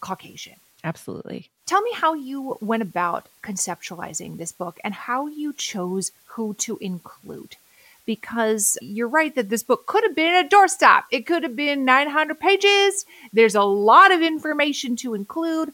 Caucasian. 0.00 0.56
Absolutely. 0.84 1.48
Tell 1.66 1.82
me 1.82 1.90
how 1.92 2.14
you 2.14 2.58
went 2.60 2.82
about 2.82 3.26
conceptualizing 3.42 4.36
this 4.36 4.52
book 4.52 4.78
and 4.84 4.94
how 4.94 5.26
you 5.26 5.52
chose 5.52 6.12
who 6.26 6.54
to 6.54 6.78
include. 6.80 7.56
Because 8.04 8.78
you're 8.80 9.08
right 9.08 9.34
that 9.34 9.48
this 9.48 9.64
book 9.64 9.86
could 9.86 10.04
have 10.04 10.14
been 10.14 10.46
a 10.46 10.48
doorstop. 10.48 11.04
It 11.10 11.26
could 11.26 11.42
have 11.42 11.56
been 11.56 11.84
900 11.84 12.38
pages. 12.38 13.04
There's 13.32 13.56
a 13.56 13.64
lot 13.64 14.12
of 14.12 14.22
information 14.22 14.94
to 14.96 15.14
include. 15.14 15.72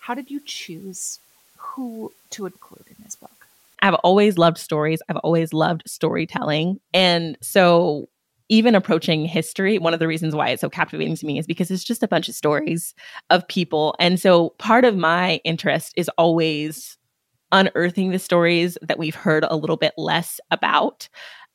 How 0.00 0.14
did 0.14 0.30
you 0.30 0.40
choose 0.42 1.18
who 1.58 2.12
to 2.30 2.46
include 2.46 2.86
in 2.88 3.04
this 3.04 3.16
book? 3.16 3.41
I've 3.82 3.94
always 3.96 4.38
loved 4.38 4.58
stories. 4.58 5.02
I've 5.08 5.16
always 5.18 5.52
loved 5.52 5.82
storytelling. 5.86 6.78
And 6.94 7.36
so 7.42 8.08
even 8.48 8.74
approaching 8.74 9.24
history, 9.24 9.78
one 9.78 9.94
of 9.94 10.00
the 10.00 10.06
reasons 10.06 10.34
why 10.34 10.50
it's 10.50 10.60
so 10.60 10.68
captivating 10.68 11.16
to 11.16 11.26
me 11.26 11.38
is 11.38 11.46
because 11.46 11.70
it's 11.70 11.84
just 11.84 12.02
a 12.02 12.08
bunch 12.08 12.28
of 12.28 12.34
stories 12.34 12.94
of 13.30 13.46
people. 13.48 13.94
And 13.98 14.20
so 14.20 14.50
part 14.58 14.84
of 14.84 14.96
my 14.96 15.40
interest 15.44 15.94
is 15.96 16.10
always 16.18 16.96
unearthing 17.50 18.10
the 18.10 18.18
stories 18.18 18.78
that 18.82 18.98
we've 18.98 19.14
heard 19.14 19.44
a 19.44 19.56
little 19.56 19.76
bit 19.76 19.94
less 19.96 20.40
about. 20.50 21.08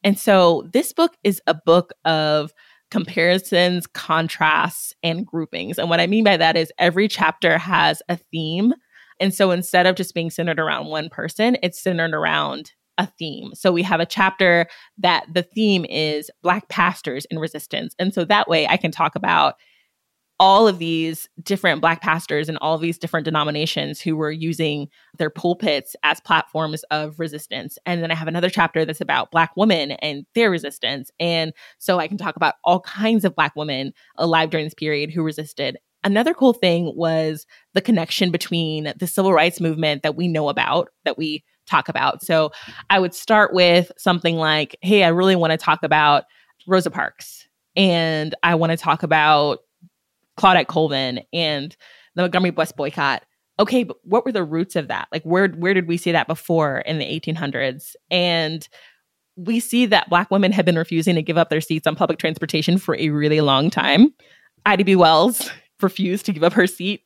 And 0.03 0.17
so 0.17 0.67
this 0.73 0.93
book 0.93 1.15
is 1.23 1.41
a 1.47 1.53
book 1.53 1.91
of 2.05 2.51
comparisons, 2.91 3.87
contrasts, 3.87 4.93
and 5.03 5.25
groupings. 5.25 5.77
And 5.77 5.89
what 5.89 5.99
I 5.99 6.07
mean 6.07 6.23
by 6.23 6.37
that 6.37 6.55
is 6.55 6.71
every 6.77 7.07
chapter 7.07 7.57
has 7.57 8.01
a 8.09 8.17
theme. 8.17 8.73
And 9.19 9.33
so 9.33 9.51
instead 9.51 9.85
of 9.85 9.95
just 9.95 10.13
being 10.13 10.29
centered 10.29 10.59
around 10.59 10.87
one 10.87 11.09
person, 11.09 11.57
it's 11.63 11.81
centered 11.81 12.13
around 12.13 12.71
a 12.97 13.07
theme. 13.07 13.51
So 13.53 13.71
we 13.71 13.83
have 13.83 13.99
a 13.99 14.05
chapter 14.05 14.67
that 14.97 15.25
the 15.31 15.43
theme 15.43 15.85
is 15.85 16.31
Black 16.41 16.67
pastors 16.69 17.25
in 17.25 17.39
resistance. 17.39 17.95
And 17.99 18.13
so 18.13 18.25
that 18.25 18.47
way 18.47 18.67
I 18.67 18.77
can 18.77 18.91
talk 18.91 19.15
about 19.15 19.55
all 20.39 20.67
of 20.67 20.77
these 20.77 21.27
different 21.41 21.81
Black 21.81 22.01
pastors 22.01 22.47
and 22.47 22.59
all 22.59 22.77
these 22.77 22.99
different 22.99 23.25
denominations 23.25 23.99
who 23.99 24.15
were 24.15 24.31
using 24.31 24.87
their 25.17 25.31
pulpits 25.31 25.95
as 26.03 26.19
platforms 26.19 26.83
of 26.91 27.19
resistance. 27.19 27.79
And 27.87 28.03
then 28.03 28.11
I 28.11 28.15
have 28.15 28.27
another 28.27 28.49
chapter 28.49 28.85
that's 28.85 29.01
about 29.01 29.31
Black 29.31 29.51
women 29.55 29.91
and 29.93 30.25
their 30.35 30.51
resistance. 30.51 31.09
And 31.19 31.53
so 31.79 31.97
I 31.97 32.07
can 32.07 32.17
talk 32.17 32.35
about 32.35 32.55
all 32.63 32.81
kinds 32.81 33.25
of 33.25 33.35
Black 33.35 33.55
women 33.55 33.93
alive 34.17 34.51
during 34.51 34.65
this 34.65 34.75
period 34.75 35.11
who 35.11 35.23
resisted. 35.23 35.77
Another 36.07 36.33
cool 36.33 36.53
thing 36.53 36.93
was 36.95 37.45
the 37.73 37.81
connection 37.81 38.31
between 38.31 38.93
the 38.95 39.05
civil 39.05 39.33
rights 39.33 39.59
movement 39.59 40.03
that 40.03 40.15
we 40.15 40.29
know 40.29 40.47
about, 40.47 40.87
that 41.03 41.17
we 41.17 41.43
talk 41.69 41.89
about. 41.89 42.23
So 42.23 42.53
I 42.89 42.97
would 42.97 43.13
start 43.13 43.53
with 43.53 43.91
something 43.97 44.37
like, 44.37 44.77
hey, 44.81 45.03
I 45.03 45.09
really 45.09 45.35
want 45.35 45.51
to 45.51 45.57
talk 45.57 45.83
about 45.83 46.23
Rosa 46.65 46.89
Parks 46.89 47.45
and 47.75 48.33
I 48.41 48.55
want 48.55 48.71
to 48.71 48.77
talk 48.77 49.03
about 49.03 49.59
Claudette 50.39 50.67
Colvin 50.67 51.19
and 51.33 51.75
the 52.15 52.21
Montgomery 52.21 52.51
bus 52.51 52.71
boycott. 52.71 53.23
Okay, 53.59 53.83
but 53.83 53.97
what 54.03 54.23
were 54.23 54.31
the 54.31 54.45
roots 54.45 54.77
of 54.77 54.87
that? 54.87 55.09
Like 55.11 55.23
where 55.23 55.49
where 55.49 55.73
did 55.73 55.89
we 55.89 55.97
see 55.97 56.13
that 56.13 56.27
before 56.27 56.79
in 56.85 56.99
the 56.99 57.19
1800s? 57.19 57.97
And 58.09 58.65
we 59.35 59.59
see 59.59 59.85
that 59.87 60.09
black 60.09 60.31
women 60.31 60.53
have 60.53 60.63
been 60.63 60.77
refusing 60.77 61.15
to 61.15 61.21
give 61.21 61.37
up 61.37 61.49
their 61.49 61.59
seats 61.59 61.85
on 61.85 61.97
public 61.97 62.17
transportation 62.17 62.77
for 62.77 62.95
a 62.95 63.09
really 63.09 63.41
long 63.41 63.69
time. 63.69 64.13
Ida 64.65 64.85
B. 64.85 64.95
Wells 64.95 65.51
refused 65.81 66.25
to 66.25 66.33
give 66.33 66.43
up 66.43 66.53
her 66.53 66.67
seat 66.67 67.03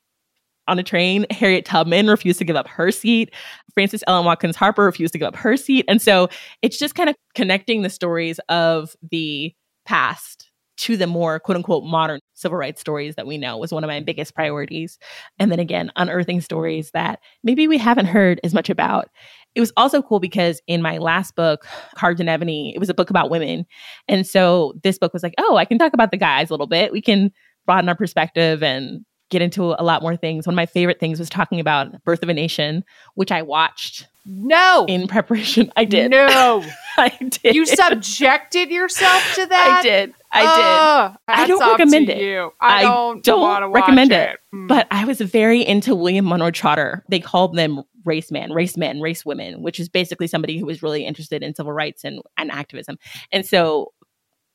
on 0.67 0.79
a 0.79 0.83
train. 0.83 1.25
Harriet 1.31 1.65
Tubman 1.65 2.07
refused 2.07 2.39
to 2.39 2.45
give 2.45 2.55
up 2.55 2.67
her 2.67 2.91
seat. 2.91 3.33
Frances 3.73 4.03
Ellen 4.07 4.25
Watkins 4.25 4.55
Harper 4.55 4.83
refused 4.83 5.13
to 5.13 5.19
give 5.19 5.27
up 5.27 5.35
her 5.35 5.57
seat. 5.57 5.85
And 5.87 6.01
so 6.01 6.29
it's 6.61 6.77
just 6.77 6.95
kind 6.95 7.09
of 7.09 7.15
connecting 7.35 7.81
the 7.81 7.89
stories 7.89 8.39
of 8.49 8.95
the 9.11 9.53
past 9.85 10.51
to 10.77 10.97
the 10.97 11.07
more 11.07 11.39
quote 11.39 11.57
unquote 11.57 11.83
modern 11.83 12.19
civil 12.33 12.57
rights 12.57 12.81
stories 12.81 13.15
that 13.15 13.27
we 13.27 13.37
know 13.37 13.57
was 13.57 13.71
one 13.71 13.83
of 13.83 13.87
my 13.87 13.99
biggest 13.99 14.33
priorities. 14.33 14.97
And 15.37 15.51
then 15.51 15.59
again, 15.59 15.91
unearthing 15.95 16.41
stories 16.41 16.91
that 16.91 17.19
maybe 17.43 17.67
we 17.67 17.77
haven't 17.77 18.07
heard 18.07 18.39
as 18.43 18.53
much 18.53 18.69
about. 18.69 19.09
It 19.53 19.59
was 19.59 19.73
also 19.77 20.01
cool 20.01 20.19
because 20.19 20.61
in 20.65 20.81
my 20.81 20.97
last 20.97 21.35
book, 21.35 21.67
Carved 21.95 22.19
in 22.19 22.29
Ebony, 22.29 22.73
it 22.73 22.79
was 22.79 22.89
a 22.89 22.93
book 22.93 23.09
about 23.09 23.29
women. 23.29 23.65
And 24.07 24.25
so 24.25 24.73
this 24.81 24.97
book 24.97 25.13
was 25.13 25.23
like, 25.23 25.35
oh, 25.37 25.57
I 25.57 25.65
can 25.65 25.77
talk 25.77 25.93
about 25.93 26.09
the 26.09 26.17
guys 26.17 26.49
a 26.49 26.53
little 26.53 26.67
bit. 26.67 26.91
We 26.91 27.01
can 27.01 27.31
broaden 27.71 27.87
our 27.87 27.95
perspective 27.95 28.61
and 28.63 29.05
get 29.29 29.41
into 29.41 29.63
a 29.63 29.83
lot 29.83 30.01
more 30.01 30.17
things. 30.17 30.45
One 30.45 30.53
of 30.53 30.57
my 30.57 30.65
favorite 30.65 30.99
things 30.99 31.19
was 31.19 31.29
talking 31.29 31.61
about 31.61 32.03
Birth 32.03 32.21
of 32.21 32.27
a 32.27 32.33
Nation, 32.33 32.83
which 33.15 33.31
I 33.31 33.43
watched. 33.43 34.07
No. 34.25 34.85
In 34.89 35.07
preparation. 35.07 35.71
I 35.77 35.85
did. 35.85 36.11
No. 36.11 36.65
I 36.97 37.09
did. 37.41 37.55
You 37.55 37.65
subjected 37.65 38.71
yourself 38.71 39.35
to 39.35 39.45
that? 39.45 39.77
I 39.79 39.81
did. 39.81 40.13
I 40.33 40.41
did. 40.41 41.17
I 41.29 41.47
don't 41.47 41.71
recommend 41.71 42.09
it. 42.09 42.21
You. 42.21 42.51
I 42.59 42.81
don't, 42.81 43.23
don't 43.23 43.71
recommend 43.71 44.11
it. 44.11 44.31
it. 44.31 44.39
Mm. 44.53 44.67
But 44.67 44.87
I 44.91 45.05
was 45.05 45.21
very 45.21 45.65
into 45.65 45.95
William 45.95 46.27
Monroe 46.27 46.51
Trotter. 46.51 47.05
They 47.07 47.21
called 47.21 47.55
them 47.55 47.83
race 48.03 48.31
man, 48.31 48.51
race 48.51 48.75
men, 48.75 48.99
race 48.99 49.25
women, 49.25 49.61
which 49.61 49.79
is 49.79 49.87
basically 49.87 50.27
somebody 50.27 50.59
who 50.59 50.65
was 50.65 50.83
really 50.83 51.05
interested 51.05 51.41
in 51.41 51.55
civil 51.55 51.71
rights 51.71 52.03
and, 52.03 52.21
and 52.37 52.51
activism. 52.51 52.99
And 53.31 53.45
so 53.45 53.93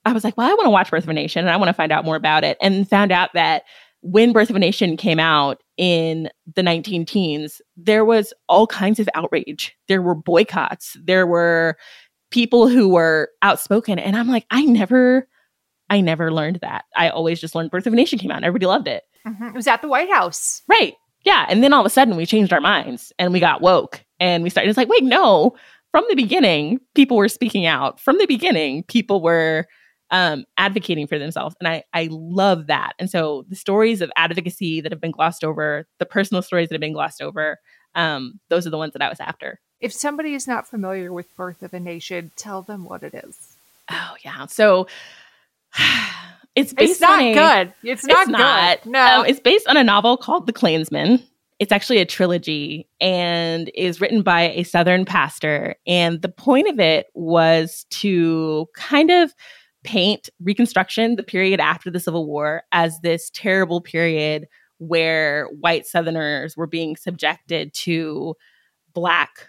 I 0.07 0.13
was 0.13 0.23
like, 0.25 0.37
well, 0.37 0.49
I 0.49 0.55
want 0.55 0.67
to 0.67 0.71
watch 0.71 0.91
Birth 0.91 1.03
of 1.03 1.09
a 1.09 1.13
Nation 1.13 1.41
and 1.41 1.51
I 1.51 1.57
want 1.57 1.69
to 1.69 1.75
find 1.75 1.91
out 1.91 2.05
more 2.05 2.17
about 2.17 2.45
it. 2.45 2.57
And 2.61 2.89
found 2.89 3.11
out 3.11 3.31
that 3.35 3.65
when 4.03 4.33
Birth 4.33 4.51
of 4.51 4.57
a 4.57 4.61
Nation 4.61 4.97
came 4.97 5.19
out 5.19 5.61
in 5.77 6.31
the 6.55 6.63
19 6.63 7.05
teens, 7.05 7.61
there 7.77 8.05
was 8.05 8.33
all 8.49 8.69
kinds 8.69 9.01
of 9.01 9.09
outrage. 9.15 9.77
There 9.89 10.01
were 10.01 10.15
boycotts. 10.15 10.97
There 11.03 11.27
were 11.27 11.77
people 12.31 12.69
who 12.69 12.89
were 12.89 13.31
outspoken. 13.43 13.99
And 13.99 14.17
I'm 14.17 14.29
like, 14.29 14.47
I 14.51 14.65
never, 14.65 15.27
I 15.91 16.01
never 16.01 16.33
learned 16.33 16.61
that. 16.63 16.85
I 16.95 17.09
always 17.09 17.41
just 17.41 17.57
learned 17.57 17.73
Birth 17.73 17.89
of 17.89 17.93
a 17.93 17.97
Nation 17.97 18.21
came 18.21 18.31
out 18.31 18.37
and 18.37 18.45
everybody 18.45 18.67
loved 18.67 18.87
it. 18.87 19.03
Mm-hmm. 19.27 19.49
It 19.49 19.55
was 19.55 19.67
at 19.67 19.83
the 19.83 19.89
White 19.89 20.11
House. 20.11 20.63
Right. 20.69 20.95
Yeah. 21.25 21.47
And 21.49 21.65
then 21.65 21.73
all 21.73 21.81
of 21.81 21.87
a 21.87 21.91
sudden 21.91 22.17
we 22.17 22.27
changed 22.27 22.53
our 22.53 22.61
minds 22.61 23.13
and 23.19 23.33
we 23.33 23.41
got 23.41 23.61
woke 23.61 24.05
and 24.21 24.45
we 24.45 24.51
started, 24.51 24.69
it's 24.69 24.77
like, 24.77 24.89
wait, 24.89 25.03
no. 25.03 25.57
From 25.91 26.05
the 26.09 26.15
beginning, 26.15 26.79
people 26.95 27.17
were 27.17 27.29
speaking 27.29 27.67
out. 27.67 27.99
From 27.99 28.19
the 28.19 28.27
beginning, 28.27 28.85
people 28.85 29.21
were 29.21 29.67
um, 30.11 30.45
advocating 30.57 31.07
for 31.07 31.19
themselves. 31.19 31.57
And 31.61 31.69
I, 31.69 31.85
I 31.93 32.09
love 32.11 32.69
that. 32.69 32.93
And 32.99 33.11
so 33.11 33.45
the 33.49 33.57
stories 33.57 34.01
of 34.01 34.11
advocacy 34.17 34.81
that 34.81 34.93
have 34.93 35.01
been 35.01 35.11
glossed 35.11 35.45
over, 35.45 35.87
the 35.99 36.07
personal 36.07 36.43
stories 36.43 36.69
that 36.69 36.75
have 36.75 36.81
been 36.81 36.93
glossed 36.93 37.21
over, 37.21 37.59
um, 37.95 38.41
those 38.49 38.67
are 38.67 38.71
the 38.71 38.79
ones 38.79 38.93
that 38.93 39.03
I 39.03 39.09
was 39.09 39.21
after. 39.21 39.61
If 39.81 39.93
somebody 39.93 40.35
is 40.35 40.47
not 40.47 40.67
familiar 40.67 41.13
with 41.13 41.35
Birth 41.37 41.63
of 41.63 41.75
a 41.75 41.81
Nation, 41.81 42.31
tell 42.37 42.63
them 42.63 42.85
what 42.85 43.03
it 43.03 43.15
is. 43.15 43.57
Oh, 43.91 44.15
yeah. 44.25 44.47
So 44.47 44.87
it's 46.55 46.73
based 46.73 46.93
it's 46.93 47.01
not 47.01 47.21
a, 47.21 47.35
good. 47.35 47.73
It's 47.83 48.05
not 48.05 48.29
it's 48.29 48.31
not. 48.31 48.87
No. 48.87 49.21
Um, 49.21 49.27
it's 49.27 49.41
based 49.41 49.67
on 49.69 49.77
a 49.77 49.85
novel 49.85 50.17
called 50.17 50.47
The 50.47 50.53
Clansman. 50.53 51.23
It's 51.59 51.73
actually 51.73 51.99
a 51.99 52.07
trilogy 52.07 52.87
and 53.01 53.71
is 53.75 54.01
written 54.01 54.23
by 54.23 54.51
a 54.51 54.63
Southern 54.63 55.07
pastor. 55.07 55.77
And 55.87 56.21
the 56.21 56.29
point 56.29 56.69
of 56.69 56.79
it 56.79 57.07
was 57.15 57.87
to 57.91 58.67
kind 58.75 59.11
of 59.11 59.35
paint 59.87 60.29
Reconstruction, 60.41 61.17
the 61.17 61.23
period 61.23 61.61
after 61.61 61.91
the 61.91 62.01
Civil 62.01 62.27
War, 62.27 62.65
as 62.73 63.01
this 63.01 63.31
terrible 63.33 63.81
period 63.81 64.47
where 64.79 65.47
white 65.47 65.87
Southerners 65.87 66.57
were 66.57 66.67
being 66.67 66.97
subjected 66.97 67.73
to 67.73 68.35
Black 68.93 69.49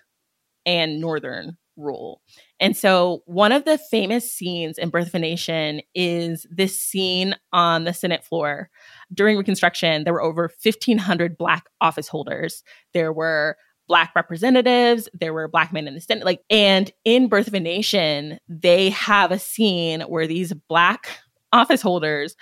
and 0.66 1.02
Northern 1.02 1.58
rule. 1.76 2.22
And 2.60 2.76
so, 2.76 3.24
one 3.26 3.52
of 3.52 3.66
the 3.66 3.78
famous 3.78 4.32
scenes 4.32 4.78
in 4.78 4.90
Birth 4.90 5.08
of 5.08 5.16
a 5.16 5.20
Nation 5.20 5.82
is 5.94 6.46
this 6.50 6.80
scene 6.80 7.36
on 7.52 7.84
the 7.84 7.94
Senate 7.94 8.24
floor. 8.24 8.70
During 9.14 9.38
Reconstruction, 9.38 10.04
there 10.04 10.14
were 10.14 10.24
over 10.24 10.50
1,500 10.64 11.38
Black 11.38 11.66
office 11.82 12.08
holders. 12.08 12.64
There 12.94 13.12
were 13.12 13.58
black 13.88 14.14
representatives 14.16 15.08
there 15.14 15.34
were 15.34 15.48
black 15.48 15.72
men 15.72 15.88
in 15.88 15.94
the 15.94 16.02
senate 16.02 16.26
like 16.26 16.42
and 16.50 16.92
in 17.06 17.28
birth 17.28 17.48
of 17.48 17.54
a 17.54 17.60
nation 17.60 18.40
they 18.48 18.90
have 18.90 19.32
a 19.32 19.40
scene 19.40 20.02
where 20.02 20.28
these 20.28 20.54
black 20.68 21.10
office 21.54 21.82
holders 21.82 22.36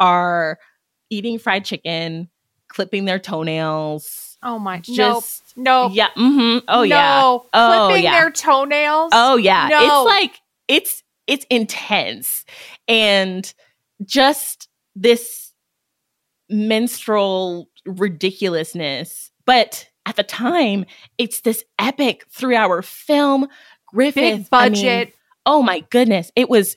are 0.00 0.58
eating 1.10 1.38
fried 1.38 1.64
chicken 1.64 2.28
clipping 2.68 3.04
their 3.04 3.18
toenails 3.18 4.36
oh 4.42 4.58
my 4.58 4.78
just 4.80 5.56
no 5.56 5.88
yeah 5.90 6.08
mm-hmm. 6.16 6.58
oh 6.68 6.80
no. 6.80 6.82
yeah 6.84 7.22
oh 7.22 7.86
clipping 7.86 8.04
yeah. 8.04 8.20
their 8.20 8.30
toenails 8.30 9.10
oh 9.14 9.36
yeah 9.36 9.68
no. 9.68 9.82
it's 9.82 10.06
like 10.06 10.40
it's 10.68 11.02
it's 11.28 11.46
intense. 11.50 12.44
And 12.88 13.52
just 14.04 14.68
this 14.96 15.52
minstrel 16.48 17.68
ridiculousness. 17.86 19.30
But 19.44 19.87
at 20.08 20.16
the 20.16 20.22
time, 20.22 20.86
it's 21.18 21.42
this 21.42 21.62
epic 21.78 22.24
three 22.30 22.56
hour 22.56 22.80
film. 22.80 23.46
Griffith, 23.86 24.14
Big 24.14 24.50
budget. 24.50 24.84
I 24.86 25.04
mean, 25.04 25.12
oh 25.46 25.62
my 25.62 25.80
goodness. 25.90 26.32
It 26.34 26.48
was, 26.48 26.76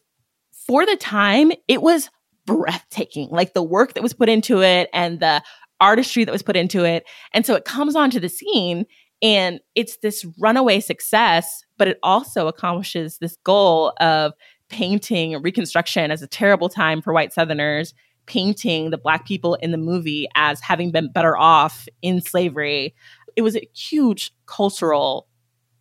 for 0.52 0.86
the 0.86 0.98
time, 0.98 1.52
it 1.68 1.82
was 1.82 2.10
breathtaking. 2.46 3.30
Like 3.32 3.54
the 3.54 3.64
work 3.64 3.94
that 3.94 4.04
was 4.04 4.14
put 4.14 4.30
into 4.30 4.62
it 4.62 4.90
and 4.94 5.20
the 5.20 5.42
artistry 5.80 6.26
that 6.26 6.32
was 6.32 6.44
put 6.44 6.56
into 6.56 6.84
it. 6.84 7.06
And 7.34 7.46
so 7.46 7.56
it 7.56 7.66
comes 7.66 7.96
onto 7.96 8.20
the 8.20 8.30
scene 8.30 8.86
and 9.22 9.60
it's 9.76 9.98
this 9.98 10.26
runaway 10.40 10.80
success, 10.80 11.64
but 11.78 11.88
it 11.88 12.00
also 12.04 12.48
accomplishes 12.48 13.18
this 13.18 13.38
goal 13.44 13.94
of 14.02 14.34
painting 14.70 15.42
Reconstruction 15.42 16.12
as 16.12 16.22
a 16.22 16.28
terrible 16.28 16.70
time 16.70 17.02
for 17.02 17.14
white 17.14 17.34
Southerners, 17.34 17.94
painting 18.26 18.90
the 18.90 18.98
Black 18.98 19.26
people 19.26 19.56
in 19.56 19.72
the 19.72 19.78
movie 19.78 20.28
as 20.36 20.62
having 20.62 20.92
been 20.92 21.12
better 21.12 21.38
off 21.38 21.88
in 22.02 22.22
slavery. 22.22 22.96
It 23.36 23.42
was 23.42 23.56
a 23.56 23.68
huge 23.74 24.32
cultural 24.46 25.28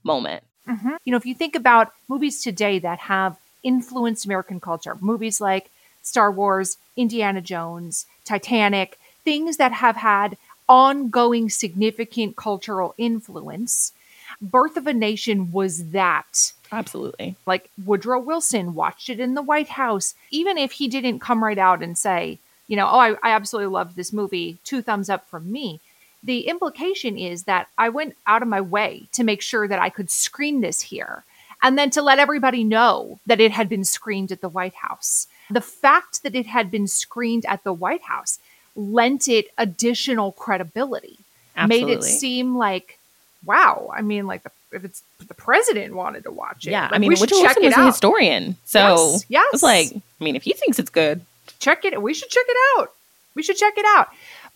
moment. 0.02 0.44
Mm-hmm. 0.68 0.94
You 1.04 1.10
know, 1.10 1.16
if 1.16 1.26
you 1.26 1.34
think 1.34 1.54
about 1.56 1.92
movies 2.08 2.42
today 2.42 2.78
that 2.78 3.00
have 3.00 3.38
influenced 3.62 4.24
American 4.24 4.60
culture, 4.60 4.96
movies 5.00 5.40
like 5.40 5.70
Star 6.02 6.30
Wars, 6.30 6.78
Indiana 6.96 7.40
Jones, 7.40 8.06
Titanic, 8.24 8.98
things 9.24 9.56
that 9.58 9.72
have 9.72 9.96
had 9.96 10.36
ongoing 10.68 11.50
significant 11.50 12.36
cultural 12.36 12.94
influence. 12.96 13.92
Birth 14.40 14.76
of 14.76 14.86
a 14.86 14.94
Nation 14.94 15.50
was 15.50 15.90
that. 15.90 16.52
Absolutely. 16.70 17.34
Like 17.44 17.68
Woodrow 17.84 18.20
Wilson 18.20 18.74
watched 18.74 19.10
it 19.10 19.18
in 19.18 19.34
the 19.34 19.42
White 19.42 19.70
House, 19.70 20.14
even 20.30 20.56
if 20.56 20.72
he 20.72 20.86
didn't 20.86 21.18
come 21.18 21.42
right 21.42 21.58
out 21.58 21.82
and 21.82 21.98
say, 21.98 22.38
you 22.68 22.76
know, 22.76 22.86
oh, 22.86 22.98
I, 22.98 23.10
I 23.22 23.30
absolutely 23.32 23.72
loved 23.72 23.96
this 23.96 24.12
movie, 24.12 24.58
two 24.62 24.80
thumbs 24.80 25.10
up 25.10 25.28
from 25.28 25.50
me. 25.50 25.80
The 26.22 26.48
implication 26.48 27.16
is 27.16 27.44
that 27.44 27.68
I 27.78 27.88
went 27.88 28.14
out 28.26 28.42
of 28.42 28.48
my 28.48 28.60
way 28.60 29.08
to 29.12 29.24
make 29.24 29.40
sure 29.40 29.66
that 29.66 29.80
I 29.80 29.88
could 29.88 30.10
screen 30.10 30.60
this 30.60 30.82
here 30.82 31.24
and 31.62 31.78
then 31.78 31.90
to 31.90 32.02
let 32.02 32.18
everybody 32.18 32.64
know 32.64 33.18
that 33.26 33.40
it 33.40 33.52
had 33.52 33.68
been 33.68 33.84
screened 33.84 34.32
at 34.32 34.40
the 34.40 34.48
White 34.48 34.74
House. 34.74 35.26
The 35.50 35.60
fact 35.60 36.22
that 36.22 36.34
it 36.34 36.46
had 36.46 36.70
been 36.70 36.86
screened 36.86 37.44
at 37.46 37.64
the 37.64 37.72
White 37.72 38.02
House 38.02 38.38
lent 38.76 39.28
it 39.28 39.48
additional 39.58 40.32
credibility, 40.32 41.18
Absolutely. 41.56 41.86
made 41.86 41.98
it 41.98 42.02
seem 42.02 42.56
like, 42.56 42.98
wow, 43.44 43.90
I 43.94 44.02
mean, 44.02 44.26
like 44.26 44.42
the, 44.42 44.50
if 44.72 44.84
it's 44.84 45.02
the 45.26 45.34
president 45.34 45.94
wanted 45.94 46.24
to 46.24 46.30
watch 46.30 46.66
it, 46.66 46.70
Yeah, 46.70 46.84
like, 46.84 46.94
I 46.94 46.98
mean, 46.98 47.10
Woodrow 47.10 47.40
Wilson 47.40 47.62
it 47.62 47.66
was 47.66 47.76
a 47.76 47.86
historian, 47.86 48.56
so 48.64 48.78
Yes, 48.78 49.24
yes. 49.28 49.50
it's 49.54 49.62
like, 49.62 49.92
I 49.94 50.24
mean, 50.24 50.36
if 50.36 50.44
he 50.44 50.52
thinks 50.52 50.78
it's 50.78 50.90
good, 50.90 51.24
check 51.58 51.84
it. 51.84 52.00
We 52.00 52.14
should 52.14 52.30
check 52.30 52.46
it 52.48 52.56
out. 52.78 52.92
We 53.34 53.42
should 53.42 53.56
check 53.56 53.74
it 53.76 53.86
out. 53.96 54.08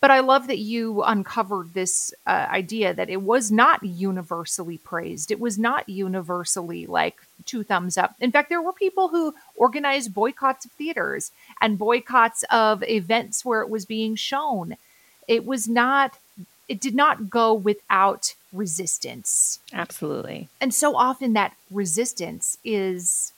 But 0.04 0.10
I 0.10 0.20
love 0.20 0.48
that 0.48 0.58
you 0.58 1.02
uncovered 1.02 1.72
this 1.72 2.12
uh, 2.26 2.46
idea 2.50 2.92
that 2.92 3.08
it 3.08 3.22
was 3.22 3.50
not 3.50 3.82
universally 3.82 4.76
praised. 4.76 5.30
It 5.30 5.40
was 5.40 5.58
not 5.58 5.88
universally 5.88 6.84
like 6.84 7.16
two 7.46 7.64
thumbs 7.64 7.96
up. 7.96 8.14
In 8.20 8.30
fact, 8.30 8.50
there 8.50 8.60
were 8.60 8.74
people 8.74 9.08
who 9.08 9.34
organized 9.56 10.12
boycotts 10.12 10.66
of 10.66 10.72
theaters 10.72 11.32
and 11.58 11.78
boycotts 11.78 12.44
of 12.50 12.82
events 12.82 13.46
where 13.46 13.62
it 13.62 13.70
was 13.70 13.86
being 13.86 14.14
shown. 14.14 14.76
It 15.26 15.46
was 15.46 15.68
not, 15.68 16.18
it 16.68 16.82
did 16.82 16.94
not 16.94 17.30
go 17.30 17.54
without 17.54 18.34
resistance. 18.52 19.58
absolutely. 19.72 20.50
And 20.60 20.74
so 20.74 20.96
often 20.96 21.32
that 21.32 21.56
resistance 21.70 22.58
is 22.62 23.32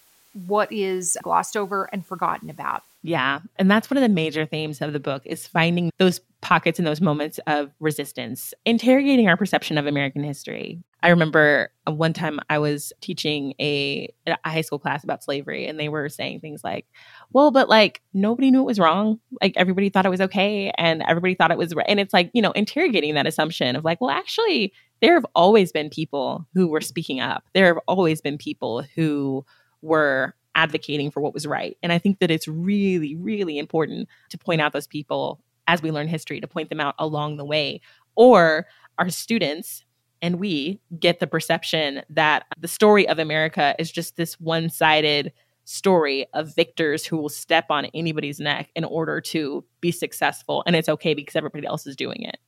what 0.48 0.72
is 0.72 1.16
glossed 1.22 1.56
over 1.56 1.88
and 1.92 2.04
forgotten 2.04 2.50
about. 2.50 2.82
Yeah. 3.04 3.38
And 3.56 3.70
that's 3.70 3.88
one 3.88 3.98
of 3.98 4.02
the 4.02 4.08
major 4.08 4.46
themes 4.46 4.80
of 4.80 4.92
the 4.92 4.98
book 4.98 5.22
is 5.24 5.46
finding 5.46 5.92
those 5.98 6.20
pockets 6.40 6.78
and 6.78 6.86
those 6.86 7.00
moments 7.00 7.40
of 7.46 7.72
resistance, 7.80 8.52
interrogating 8.64 9.28
our 9.28 9.36
perception 9.36 9.78
of 9.78 9.86
American 9.86 10.22
history. 10.22 10.80
I 11.02 11.08
remember 11.08 11.70
uh, 11.86 11.92
one 11.92 12.12
time 12.12 12.40
I 12.50 12.58
was 12.58 12.92
teaching 13.00 13.54
a, 13.60 14.12
a 14.26 14.36
high 14.48 14.60
school 14.60 14.78
class 14.78 15.02
about 15.02 15.24
slavery, 15.24 15.66
and 15.66 15.78
they 15.78 15.88
were 15.88 16.08
saying 16.08 16.40
things 16.40 16.62
like, 16.62 16.86
well, 17.32 17.50
but 17.50 17.68
like 17.68 18.02
nobody 18.12 18.50
knew 18.50 18.60
it 18.60 18.66
was 18.66 18.78
wrong. 18.78 19.20
Like 19.40 19.54
everybody 19.56 19.88
thought 19.88 20.06
it 20.06 20.10
was 20.10 20.20
okay, 20.20 20.72
and 20.76 21.02
everybody 21.08 21.34
thought 21.34 21.50
it 21.50 21.58
was 21.58 21.74
right. 21.74 21.86
And 21.88 22.00
it's 22.00 22.12
like, 22.12 22.30
you 22.34 22.42
know, 22.42 22.52
interrogating 22.52 23.14
that 23.14 23.26
assumption 23.26 23.76
of 23.76 23.84
like, 23.84 24.00
well, 24.00 24.10
actually, 24.10 24.72
there 25.00 25.14
have 25.14 25.26
always 25.34 25.72
been 25.72 25.90
people 25.90 26.46
who 26.54 26.68
were 26.68 26.80
speaking 26.80 27.20
up. 27.20 27.44
There 27.54 27.66
have 27.66 27.78
always 27.88 28.20
been 28.20 28.38
people 28.38 28.84
who 28.94 29.44
were 29.82 30.34
advocating 30.56 31.10
for 31.10 31.20
what 31.20 31.34
was 31.34 31.46
right. 31.46 31.76
And 31.82 31.92
I 31.92 31.98
think 31.98 32.18
that 32.18 32.30
it's 32.30 32.48
really, 32.48 33.14
really 33.14 33.58
important 33.58 34.08
to 34.30 34.38
point 34.38 34.60
out 34.60 34.72
those 34.72 34.86
people 34.86 35.40
as 35.66 35.82
we 35.82 35.90
learn 35.90 36.08
history, 36.08 36.40
to 36.40 36.46
point 36.46 36.70
them 36.70 36.80
out 36.80 36.94
along 36.98 37.36
the 37.36 37.44
way. 37.44 37.80
Or 38.14 38.66
our 38.98 39.10
students 39.10 39.84
and 40.22 40.40
we 40.40 40.80
get 40.98 41.20
the 41.20 41.26
perception 41.26 42.02
that 42.10 42.46
the 42.58 42.68
story 42.68 43.06
of 43.08 43.18
America 43.18 43.74
is 43.78 43.90
just 43.90 44.16
this 44.16 44.40
one 44.40 44.70
sided 44.70 45.32
story 45.64 46.26
of 46.32 46.54
victors 46.54 47.04
who 47.04 47.16
will 47.16 47.28
step 47.28 47.66
on 47.70 47.86
anybody's 47.86 48.40
neck 48.40 48.70
in 48.74 48.84
order 48.84 49.20
to 49.20 49.64
be 49.80 49.90
successful. 49.90 50.62
And 50.66 50.76
it's 50.76 50.88
okay 50.88 51.12
because 51.12 51.36
everybody 51.36 51.66
else 51.66 51.86
is 51.86 51.96
doing 51.96 52.22
it. 52.22 52.38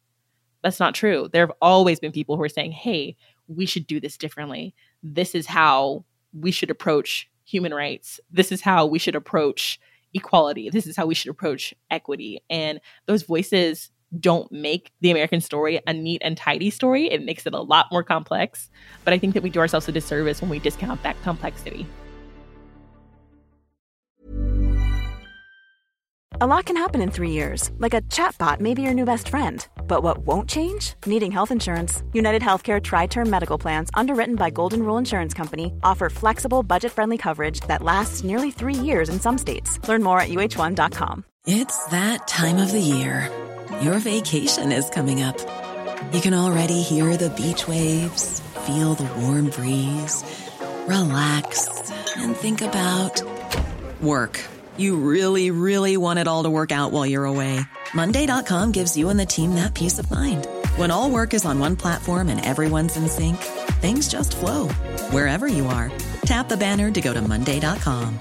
That's 0.62 0.80
not 0.80 0.94
true. 0.94 1.28
There 1.32 1.46
have 1.46 1.54
always 1.60 2.00
been 2.00 2.12
people 2.12 2.36
who 2.36 2.42
are 2.42 2.48
saying, 2.48 2.72
hey, 2.72 3.16
we 3.48 3.66
should 3.66 3.86
do 3.86 4.00
this 4.00 4.16
differently. 4.16 4.74
This 5.02 5.34
is 5.34 5.46
how 5.46 6.04
we 6.32 6.50
should 6.50 6.70
approach 6.70 7.28
human 7.44 7.74
rights. 7.74 8.20
This 8.30 8.52
is 8.52 8.60
how 8.60 8.86
we 8.86 8.98
should 8.98 9.16
approach 9.16 9.80
equality. 10.14 10.70
This 10.70 10.86
is 10.86 10.96
how 10.96 11.06
we 11.06 11.14
should 11.14 11.30
approach 11.30 11.74
equity. 11.90 12.42
And 12.48 12.80
those 13.06 13.22
voices 13.22 13.90
don't 14.18 14.50
make 14.50 14.92
the 15.00 15.10
American 15.10 15.40
story 15.40 15.80
a 15.86 15.92
neat 15.92 16.22
and 16.24 16.36
tidy 16.36 16.70
story. 16.70 17.10
It 17.10 17.24
makes 17.24 17.46
it 17.46 17.54
a 17.54 17.60
lot 17.60 17.86
more 17.92 18.02
complex. 18.02 18.70
But 19.04 19.12
I 19.12 19.18
think 19.18 19.34
that 19.34 19.42
we 19.42 19.50
do 19.50 19.60
ourselves 19.60 19.88
a 19.88 19.92
disservice 19.92 20.40
when 20.40 20.50
we 20.50 20.58
discount 20.58 21.02
that 21.02 21.20
complexity. 21.22 21.86
A 26.40 26.46
lot 26.46 26.66
can 26.66 26.76
happen 26.76 27.00
in 27.00 27.10
three 27.10 27.32
years, 27.32 27.72
like 27.78 27.94
a 27.94 28.00
chatbot 28.02 28.60
may 28.60 28.72
be 28.72 28.82
your 28.82 28.94
new 28.94 29.04
best 29.04 29.28
friend. 29.28 29.66
But 29.88 30.02
what 30.02 30.18
won't 30.18 30.48
change? 30.48 30.94
Needing 31.06 31.32
health 31.32 31.50
insurance. 31.50 32.02
United 32.12 32.42
Healthcare 32.42 32.80
Tri 32.80 33.06
Term 33.06 33.28
Medical 33.28 33.58
Plans, 33.58 33.90
underwritten 33.94 34.36
by 34.36 34.50
Golden 34.50 34.82
Rule 34.82 34.98
Insurance 34.98 35.34
Company, 35.34 35.72
offer 35.82 36.10
flexible, 36.10 36.62
budget 36.62 36.92
friendly 36.92 37.18
coverage 37.18 37.60
that 37.62 37.82
lasts 37.82 38.22
nearly 38.22 38.50
three 38.50 38.74
years 38.74 39.08
in 39.08 39.18
some 39.18 39.38
states. 39.38 39.80
Learn 39.88 40.02
more 40.02 40.20
at 40.20 40.28
uh1.com. 40.28 41.24
It's 41.46 41.84
that 41.86 42.28
time 42.28 42.58
of 42.58 42.70
the 42.70 42.80
year. 42.80 43.30
Your 43.80 43.98
vacation 43.98 44.70
is 44.70 44.90
coming 44.90 45.22
up. 45.22 45.38
You 46.12 46.20
can 46.20 46.34
already 46.34 46.82
hear 46.82 47.16
the 47.16 47.30
beach 47.30 47.66
waves, 47.66 48.40
feel 48.66 48.94
the 48.94 49.10
warm 49.20 49.48
breeze, 49.48 50.22
relax, 50.86 51.90
and 52.16 52.36
think 52.36 52.60
about 52.60 53.22
work. 54.00 54.40
You 54.78 54.94
really, 54.94 55.50
really 55.50 55.96
want 55.96 56.20
it 56.20 56.28
all 56.28 56.44
to 56.44 56.50
work 56.50 56.70
out 56.70 56.92
while 56.92 57.04
you're 57.04 57.24
away. 57.24 57.58
Monday.com 57.94 58.70
gives 58.70 58.96
you 58.96 59.08
and 59.08 59.18
the 59.18 59.26
team 59.26 59.56
that 59.56 59.74
peace 59.74 59.98
of 59.98 60.08
mind. 60.08 60.46
When 60.76 60.92
all 60.92 61.10
work 61.10 61.34
is 61.34 61.44
on 61.44 61.58
one 61.58 61.74
platform 61.74 62.28
and 62.28 62.44
everyone's 62.44 62.96
in 62.96 63.08
sync, 63.08 63.38
things 63.82 64.08
just 64.08 64.36
flow 64.36 64.68
wherever 65.10 65.48
you 65.48 65.66
are. 65.66 65.90
Tap 66.22 66.48
the 66.48 66.56
banner 66.56 66.92
to 66.92 67.00
go 67.00 67.12
to 67.12 67.20
Monday.com. 67.20 68.18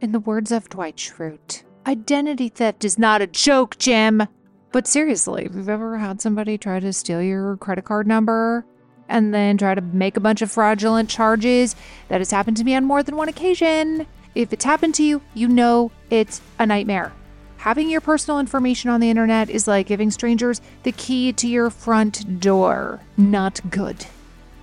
In 0.00 0.12
the 0.12 0.20
words 0.20 0.52
of 0.52 0.68
Dwight 0.68 0.96
Schrute, 0.96 1.64
identity 1.86 2.48
theft 2.50 2.84
is 2.84 2.98
not 2.98 3.20
a 3.20 3.26
joke, 3.26 3.78
Jim. 3.78 4.28
But 4.70 4.86
seriously, 4.86 5.46
if 5.46 5.56
you've 5.56 5.68
ever 5.68 5.98
had 5.98 6.22
somebody 6.22 6.56
try 6.56 6.78
to 6.78 6.92
steal 6.92 7.20
your 7.20 7.56
credit 7.56 7.84
card 7.84 8.06
number 8.06 8.64
and 9.10 9.34
then 9.34 9.58
try 9.58 9.74
to 9.74 9.82
make 9.82 10.16
a 10.16 10.20
bunch 10.20 10.40
of 10.40 10.50
fraudulent 10.50 11.10
charges, 11.10 11.76
that 12.08 12.20
has 12.20 12.30
happened 12.30 12.56
to 12.56 12.64
me 12.64 12.74
on 12.74 12.84
more 12.84 13.02
than 13.02 13.16
one 13.16 13.28
occasion. 13.28 14.06
If 14.34 14.52
it's 14.52 14.64
happened 14.64 14.94
to 14.94 15.02
you, 15.02 15.20
you 15.34 15.48
know 15.48 15.90
it's 16.08 16.40
a 16.58 16.64
nightmare. 16.64 17.12
Having 17.58 17.90
your 17.90 18.00
personal 18.00 18.40
information 18.40 18.88
on 18.88 19.00
the 19.00 19.10
internet 19.10 19.50
is 19.50 19.68
like 19.68 19.88
giving 19.88 20.10
strangers 20.10 20.62
the 20.84 20.92
key 20.92 21.32
to 21.34 21.46
your 21.46 21.68
front 21.68 22.40
door. 22.40 23.00
Not 23.18 23.60
good. 23.68 24.06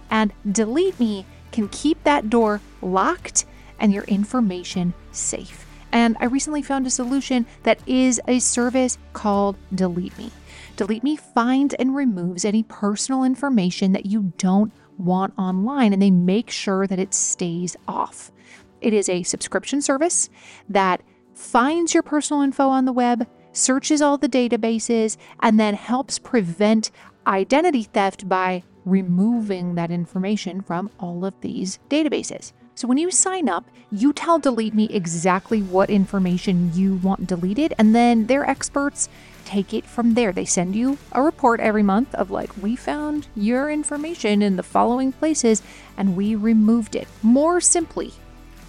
And 0.09 0.33
Delete 0.49 0.99
Me 0.99 1.25
can 1.51 1.67
keep 1.67 2.03
that 2.05 2.29
door 2.29 2.61
locked 2.81 3.45
and 3.79 3.93
your 3.93 4.05
information 4.05 4.93
safe. 5.11 5.67
And 5.91 6.17
I 6.19 6.25
recently 6.25 6.61
found 6.61 6.87
a 6.87 6.89
solution 6.89 7.45
that 7.63 7.79
is 7.85 8.19
a 8.27 8.39
service 8.39 8.97
called 9.13 9.57
Delete 9.73 10.17
Me. 10.17 10.31
Delete 10.77 11.03
Me 11.03 11.15
finds 11.15 11.73
and 11.73 11.95
removes 11.95 12.45
any 12.45 12.61
personal 12.61 13.23
information 13.23 13.93
that 13.93 14.05
you 14.05 14.31
don't 14.37 14.71
want 14.99 15.33
online, 15.35 15.91
and 15.91 15.99
they 15.99 16.11
make 16.11 16.51
sure 16.51 16.85
that 16.85 16.99
it 16.99 17.15
stays 17.15 17.75
off. 17.87 18.31
It 18.79 18.93
is 18.93 19.09
a 19.09 19.23
subscription 19.23 19.81
service 19.81 20.29
that 20.69 21.01
finds 21.33 21.95
your 21.95 22.03
personal 22.03 22.43
info 22.43 22.69
on 22.69 22.85
the 22.85 22.93
web, 22.93 23.27
searches 23.53 24.03
all 24.03 24.19
the 24.19 24.29
databases, 24.29 25.17
and 25.39 25.59
then 25.59 25.73
helps 25.73 26.19
prevent 26.19 26.91
identity 27.25 27.83
theft 27.83 28.29
by 28.29 28.61
removing 28.85 29.73
that 29.73 29.89
information 29.89 30.61
from 30.61 30.91
all 30.99 31.25
of 31.25 31.33
these 31.41 31.79
databases. 31.89 32.53
So 32.75 32.87
when 32.87 32.99
you 32.99 33.09
sign 33.09 33.49
up, 33.49 33.65
you 33.91 34.13
tell 34.13 34.37
Delete 34.37 34.75
Me 34.75 34.87
exactly 34.91 35.63
what 35.63 35.89
information 35.89 36.71
you 36.75 36.97
want 36.97 37.25
deleted, 37.25 37.73
and 37.79 37.95
then 37.95 38.27
their 38.27 38.47
experts 38.47 39.09
take 39.47 39.73
it 39.73 39.85
from 39.85 40.13
there. 40.13 40.33
They 40.33 40.43
send 40.43 40.75
you 40.75 40.97
a 41.13 41.21
report 41.21 41.61
every 41.61 41.83
month 41.83 42.13
of 42.13 42.29
like, 42.29 42.51
we 42.61 42.75
found 42.75 43.27
your 43.33 43.71
information 43.71 44.41
in 44.41 44.57
the 44.57 44.63
following 44.63 45.13
places 45.13 45.63
and 45.95 46.17
we 46.17 46.35
removed 46.35 46.95
it. 46.97 47.07
More 47.23 47.61
simply, 47.61 48.11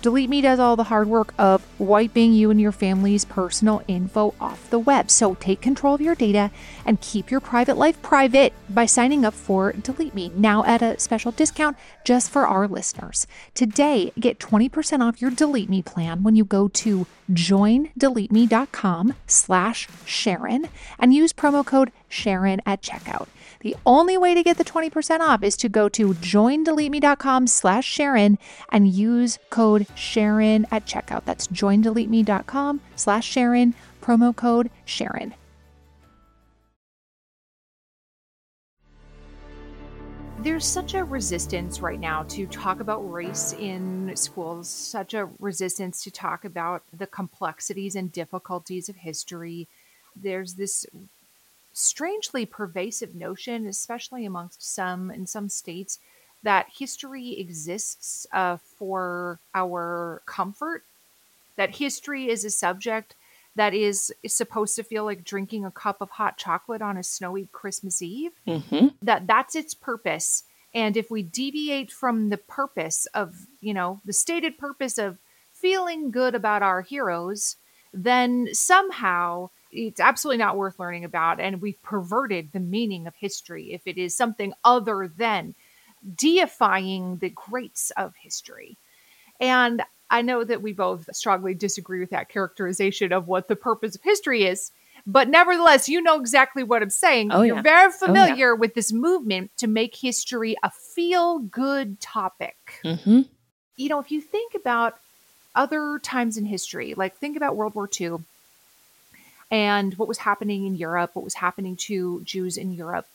Delete 0.00 0.30
Me 0.30 0.40
does 0.40 0.60
all 0.60 0.76
the 0.76 0.84
hard 0.84 1.08
work 1.08 1.34
of 1.38 1.66
wiping 1.80 2.32
you 2.32 2.50
and 2.50 2.60
your 2.60 2.70
family's 2.70 3.24
personal 3.24 3.82
info 3.88 4.32
off 4.40 4.70
the 4.70 4.78
web. 4.78 5.10
So 5.10 5.34
take 5.34 5.60
control 5.60 5.94
of 5.94 6.00
your 6.00 6.14
data 6.14 6.52
and 6.86 7.00
keep 7.00 7.32
your 7.32 7.40
private 7.40 7.76
life 7.76 8.00
private 8.00 8.52
by 8.70 8.86
signing 8.86 9.24
up 9.24 9.34
for 9.34 9.72
Delete 9.72 10.14
Me 10.14 10.30
now 10.36 10.64
at 10.64 10.82
a 10.82 11.00
special 11.00 11.32
discount 11.32 11.76
just 12.04 12.30
for 12.30 12.46
our 12.46 12.68
listeners. 12.68 13.26
Today, 13.54 14.12
get 14.20 14.38
20% 14.38 15.00
off 15.00 15.20
your 15.20 15.32
Delete 15.32 15.68
Me 15.68 15.82
plan 15.82 16.22
when 16.22 16.36
you 16.36 16.44
go 16.44 16.68
to 16.68 17.06
joindeleteme.com 17.32 19.14
slash 19.26 19.88
Sharon 20.04 20.68
and 20.98 21.12
use 21.12 21.32
promo 21.32 21.66
code 21.66 21.90
Sharon 22.08 22.62
at 22.64 22.82
checkout. 22.82 23.26
The 23.60 23.76
only 23.84 24.16
way 24.16 24.34
to 24.34 24.42
get 24.42 24.56
the 24.56 24.64
20% 24.64 25.20
off 25.20 25.42
is 25.42 25.56
to 25.58 25.68
go 25.68 25.88
to 25.90 26.14
joindeleteme.com 26.14 27.46
slash 27.48 27.86
Sharon 27.86 28.38
and 28.70 28.88
use 28.88 29.38
code 29.50 29.86
Sharon 29.94 30.66
at 30.70 30.86
checkout. 30.86 31.24
That's 31.24 31.48
joindeleteme.com 31.48 32.80
slash 32.94 33.26
Sharon, 33.26 33.74
promo 34.00 34.34
code 34.34 34.70
Sharon. 34.84 35.34
There's 40.40 40.64
such 40.64 40.94
a 40.94 41.02
resistance 41.02 41.80
right 41.80 41.98
now 41.98 42.22
to 42.28 42.46
talk 42.46 42.78
about 42.78 43.00
race 43.10 43.54
in 43.58 44.12
schools, 44.14 44.68
such 44.68 45.12
a 45.12 45.28
resistance 45.40 46.04
to 46.04 46.12
talk 46.12 46.44
about 46.44 46.84
the 46.96 47.08
complexities 47.08 47.96
and 47.96 48.12
difficulties 48.12 48.88
of 48.88 48.94
history. 48.94 49.66
There's 50.14 50.54
this 50.54 50.86
strangely 51.78 52.44
pervasive 52.44 53.14
notion, 53.14 53.66
especially 53.66 54.24
amongst 54.24 54.62
some 54.62 55.10
in 55.10 55.26
some 55.26 55.48
states, 55.48 55.98
that 56.42 56.66
history 56.76 57.38
exists 57.38 58.26
uh, 58.32 58.56
for 58.56 59.38
our 59.54 60.22
comfort. 60.26 60.84
That 61.56 61.76
history 61.76 62.28
is 62.28 62.44
a 62.44 62.50
subject 62.50 63.14
that 63.56 63.74
is, 63.74 64.12
is 64.22 64.34
supposed 64.34 64.76
to 64.76 64.84
feel 64.84 65.04
like 65.04 65.24
drinking 65.24 65.64
a 65.64 65.70
cup 65.70 66.00
of 66.00 66.10
hot 66.10 66.36
chocolate 66.36 66.82
on 66.82 66.96
a 66.96 67.02
snowy 67.02 67.48
Christmas 67.50 68.00
Eve. 68.00 68.32
Mm-hmm. 68.46 68.88
That 69.02 69.26
that's 69.26 69.56
its 69.56 69.74
purpose. 69.74 70.44
And 70.74 70.96
if 70.96 71.10
we 71.10 71.22
deviate 71.22 71.90
from 71.90 72.28
the 72.28 72.36
purpose 72.36 73.06
of, 73.14 73.46
you 73.60 73.74
know, 73.74 74.00
the 74.04 74.12
stated 74.12 74.58
purpose 74.58 74.98
of 74.98 75.18
feeling 75.52 76.10
good 76.10 76.34
about 76.34 76.62
our 76.62 76.82
heroes, 76.82 77.56
then 77.92 78.48
somehow 78.52 79.50
it's 79.70 80.00
absolutely 80.00 80.38
not 80.38 80.56
worth 80.56 80.78
learning 80.78 81.04
about. 81.04 81.40
And 81.40 81.60
we've 81.60 81.80
perverted 81.82 82.50
the 82.52 82.60
meaning 82.60 83.06
of 83.06 83.14
history 83.16 83.72
if 83.72 83.82
it 83.86 83.98
is 83.98 84.16
something 84.16 84.52
other 84.64 85.10
than 85.16 85.54
deifying 86.16 87.16
the 87.18 87.30
greats 87.30 87.90
of 87.96 88.14
history. 88.16 88.76
And 89.40 89.82
I 90.10 90.22
know 90.22 90.42
that 90.44 90.62
we 90.62 90.72
both 90.72 91.08
strongly 91.14 91.54
disagree 91.54 92.00
with 92.00 92.10
that 92.10 92.28
characterization 92.28 93.12
of 93.12 93.28
what 93.28 93.48
the 93.48 93.56
purpose 93.56 93.94
of 93.94 94.02
history 94.02 94.44
is. 94.44 94.70
But 95.06 95.28
nevertheless, 95.28 95.88
you 95.88 96.02
know 96.02 96.20
exactly 96.20 96.62
what 96.62 96.82
I'm 96.82 96.90
saying. 96.90 97.30
Oh, 97.32 97.42
You're 97.42 97.56
yeah. 97.56 97.62
very 97.62 97.92
familiar 97.92 98.50
Oh, 98.50 98.54
yeah. 98.54 98.58
with 98.58 98.74
this 98.74 98.92
movement 98.92 99.50
to 99.58 99.66
make 99.66 99.94
history 99.96 100.56
a 100.62 100.70
feel 100.70 101.38
good 101.38 102.00
topic 102.00 102.56
Mm-hmm. 102.84 103.22
you 103.76 103.88
know, 103.88 104.00
if 104.00 104.10
you 104.10 104.20
think 104.20 104.54
about 104.54 104.98
other 105.54 105.98
times 106.02 106.36
in 106.36 106.44
history, 106.44 106.94
like 106.94 107.16
think 107.16 107.36
about 107.36 107.56
World 107.56 107.74
War 107.74 107.88
II 108.00 108.16
and 109.50 109.94
what 109.94 110.08
was 110.08 110.18
happening 110.18 110.66
in 110.66 110.74
Europe, 110.74 111.14
what 111.14 111.24
was 111.24 111.34
happening 111.34 111.76
to 111.76 112.20
Jews 112.22 112.56
in 112.56 112.72
Europe, 112.72 113.06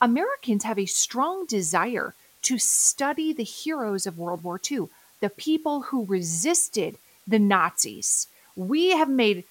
Americans 0.00 0.64
have 0.64 0.78
a 0.78 0.86
strong 0.86 1.44
desire 1.46 2.14
to 2.42 2.58
study 2.58 3.32
the 3.32 3.44
heroes 3.44 4.06
of 4.06 4.18
World 4.18 4.42
War 4.42 4.60
II, 4.70 4.88
the 5.20 5.28
people 5.28 5.82
who 5.82 6.06
resisted 6.06 6.96
the 7.26 7.38
Nazis. 7.38 8.26
We 8.56 8.90
have 8.90 9.10
made 9.10 9.44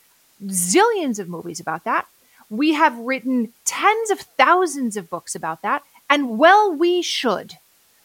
zillions 0.43 1.19
of 1.19 1.29
movies 1.29 1.59
about 1.59 1.83
that. 1.83 2.07
We 2.49 2.73
have 2.73 2.97
written 2.97 3.53
tens 3.63 4.09
of 4.09 4.21
thousands 4.21 4.97
of 4.97 5.09
books 5.09 5.35
about 5.35 5.61
that. 5.61 5.83
And 6.09 6.39
well, 6.39 6.73
we 6.73 7.03
should. 7.03 7.53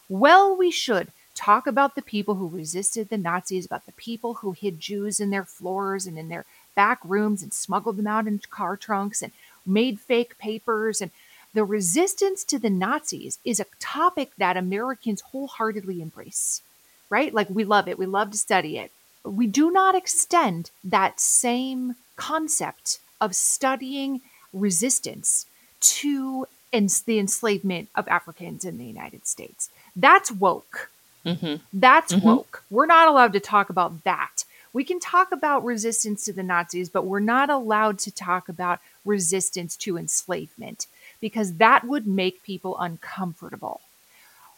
Well, 0.09 0.55
we 0.55 0.71
should 0.71 1.09
talk 1.35 1.67
about 1.67 1.95
the 1.95 2.03
people 2.03 2.35
who 2.35 2.49
resisted 2.49 3.09
the 3.09 3.17
Nazis, 3.17 3.64
about 3.64 3.87
the 3.87 3.93
people 3.93 4.35
who 4.35 4.53
hid 4.53 4.81
Jews 4.81 5.19
in 5.19 5.31
their 5.31 5.45
floors 5.45 6.07
and 6.07 6.19
in 6.19 6.29
their 6.29 6.45
back 6.75 6.99
rooms 7.05 7.43
and 7.43 7.53
smuggled 7.53 7.97
them 7.97 8.07
out 8.07 8.27
in 8.27 8.41
car 8.51 8.77
trunks 8.77 9.23
and 9.23 9.33
made 9.67 10.01
fake 10.01 10.39
papers. 10.39 11.01
And 11.01 11.11
the 11.53 11.65
resistance 11.65 12.45
to 12.45 12.59
the 12.59 12.71
Nazis 12.71 13.39
is 13.45 13.61
a 13.61 13.67
topic 13.81 14.33
that 14.39 14.57
Americans 14.57 15.21
wholeheartedly 15.21 16.03
embrace, 16.03 16.63
right? 17.11 17.33
Like 17.33 17.49
we 17.51 17.65
love 17.65 17.89
it, 17.89 17.99
we 17.99 18.07
love 18.07 18.31
to 18.33 18.39
study 18.39 18.79
it. 18.79 18.91
We 19.25 19.47
do 19.47 19.71
not 19.71 19.95
extend 19.95 20.71
that 20.83 21.21
same 21.21 21.97
concept 22.17 22.99
of 23.21 23.35
studying 23.35 24.21
resistance 24.53 25.47
to 25.81 26.47
ens- 26.73 27.01
the 27.03 27.19
enslavement 27.19 27.89
of 27.95 28.07
Africans 28.09 28.65
in 28.65 28.79
the 28.79 28.85
United 28.85 29.27
States. 29.27 29.71
That's 29.97 30.31
woke. 30.31 30.91
Mm-hmm. 31.25 31.57
That's 31.73 32.13
Mhm. 32.13 32.23
woke. 32.23 32.65
We're 32.71 32.87
not 32.87 33.09
allowed 33.09 33.33
to 33.33 33.41
talk 33.41 33.71
about 33.71 34.05
that. 34.05 34.45
We 34.75 34.83
can 34.83 34.99
talk 34.99 35.31
about 35.31 35.65
resistance 35.65 36.25
to 36.25 36.33
the 36.33 36.43
Nazis, 36.43 36.89
but 36.89 37.07
we're 37.07 37.21
not 37.21 37.49
allowed 37.49 37.99
to 38.01 38.11
talk 38.11 38.49
about 38.49 38.81
resistance 39.05 39.77
to 39.77 39.97
enslavement 39.97 40.89
because 41.21 41.55
that 41.55 41.85
would 41.85 42.09
make 42.09 42.43
people 42.43 42.77
uncomfortable. 42.79 43.81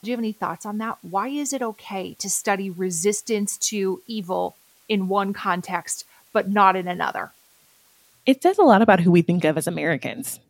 Do 0.03 0.11
you 0.11 0.15
have 0.15 0.21
any 0.21 0.33
thoughts 0.33 0.65
on 0.65 0.79
that? 0.79 0.97
Why 1.03 1.29
is 1.29 1.53
it 1.53 1.61
okay 1.61 2.15
to 2.15 2.31
study 2.31 2.71
resistance 2.71 3.59
to 3.59 4.01
evil 4.07 4.57
in 4.89 5.09
one 5.09 5.35
context, 5.35 6.07
but 6.33 6.49
not 6.49 6.77
in 6.77 6.89
another? 6.89 7.33
It 8.25 8.43
says 8.43 8.57
a 8.57 8.63
lot 8.63 8.81
about 8.81 9.01
who 9.01 9.11
we 9.11 9.21
think 9.21 9.45
of 9.45 9.59
as 9.59 9.67
Americans. 9.67 10.41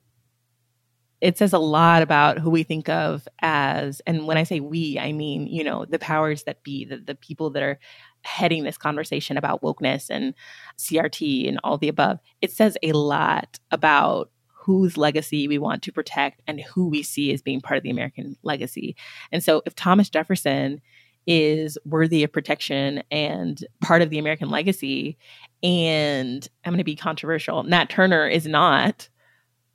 It 1.20 1.38
says 1.38 1.52
a 1.52 1.58
lot 1.58 2.02
about 2.02 2.38
who 2.38 2.50
we 2.50 2.62
think 2.62 2.88
of 2.88 3.26
as, 3.40 4.00
and 4.06 4.26
when 4.26 4.36
I 4.36 4.44
say 4.44 4.60
we, 4.60 4.98
I 4.98 5.12
mean, 5.12 5.48
you 5.48 5.64
know, 5.64 5.84
the 5.84 5.98
powers 5.98 6.44
that 6.44 6.62
be, 6.62 6.84
the, 6.84 6.98
the 6.98 7.14
people 7.14 7.50
that 7.50 7.62
are 7.62 7.78
heading 8.26 8.64
this 8.64 8.76
conversation 8.76 9.36
about 9.36 9.62
wokeness 9.62 10.10
and 10.10 10.34
CRT 10.78 11.48
and 11.48 11.58
all 11.64 11.78
the 11.78 11.88
above. 11.88 12.18
It 12.42 12.52
says 12.52 12.76
a 12.82 12.92
lot 12.92 13.58
about 13.70 14.30
whose 14.48 14.96
legacy 14.96 15.46
we 15.46 15.58
want 15.58 15.82
to 15.84 15.92
protect 15.92 16.42
and 16.46 16.60
who 16.60 16.88
we 16.88 17.02
see 17.02 17.32
as 17.32 17.40
being 17.40 17.60
part 17.60 17.78
of 17.78 17.84
the 17.84 17.90
American 17.90 18.36
legacy. 18.42 18.96
And 19.30 19.42
so 19.42 19.62
if 19.64 19.76
Thomas 19.76 20.10
Jefferson 20.10 20.80
is 21.26 21.78
worthy 21.84 22.24
of 22.24 22.32
protection 22.32 23.02
and 23.10 23.64
part 23.80 24.02
of 24.02 24.10
the 24.10 24.18
American 24.18 24.50
legacy, 24.50 25.16
and 25.62 26.48
I'm 26.64 26.72
going 26.72 26.78
to 26.78 26.84
be 26.84 26.96
controversial, 26.96 27.62
Nat 27.62 27.88
Turner 27.88 28.26
is 28.26 28.46
not, 28.46 29.08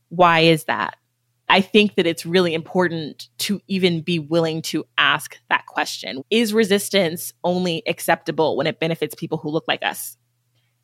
why 0.10 0.42
is 0.42 0.66
that? 0.66 0.98
I 1.52 1.60
think 1.60 1.96
that 1.96 2.08
it's 2.08 2.26
really 2.26 2.54
important 2.54 3.28
to 3.40 3.60
even 3.68 4.00
be 4.04 4.20
willing 4.20 4.62
to 4.64 4.86
ask 4.98 5.38
that 5.50 5.66
question. 5.66 6.24
Is 6.30 6.54
resistance 6.54 7.34
only 7.44 7.84
acceptable 7.86 8.56
when 8.56 8.68
it 8.68 8.80
benefits 8.80 9.16
people 9.16 9.38
who 9.38 9.50
look 9.50 9.66
like 9.68 9.84
us? 9.84 10.16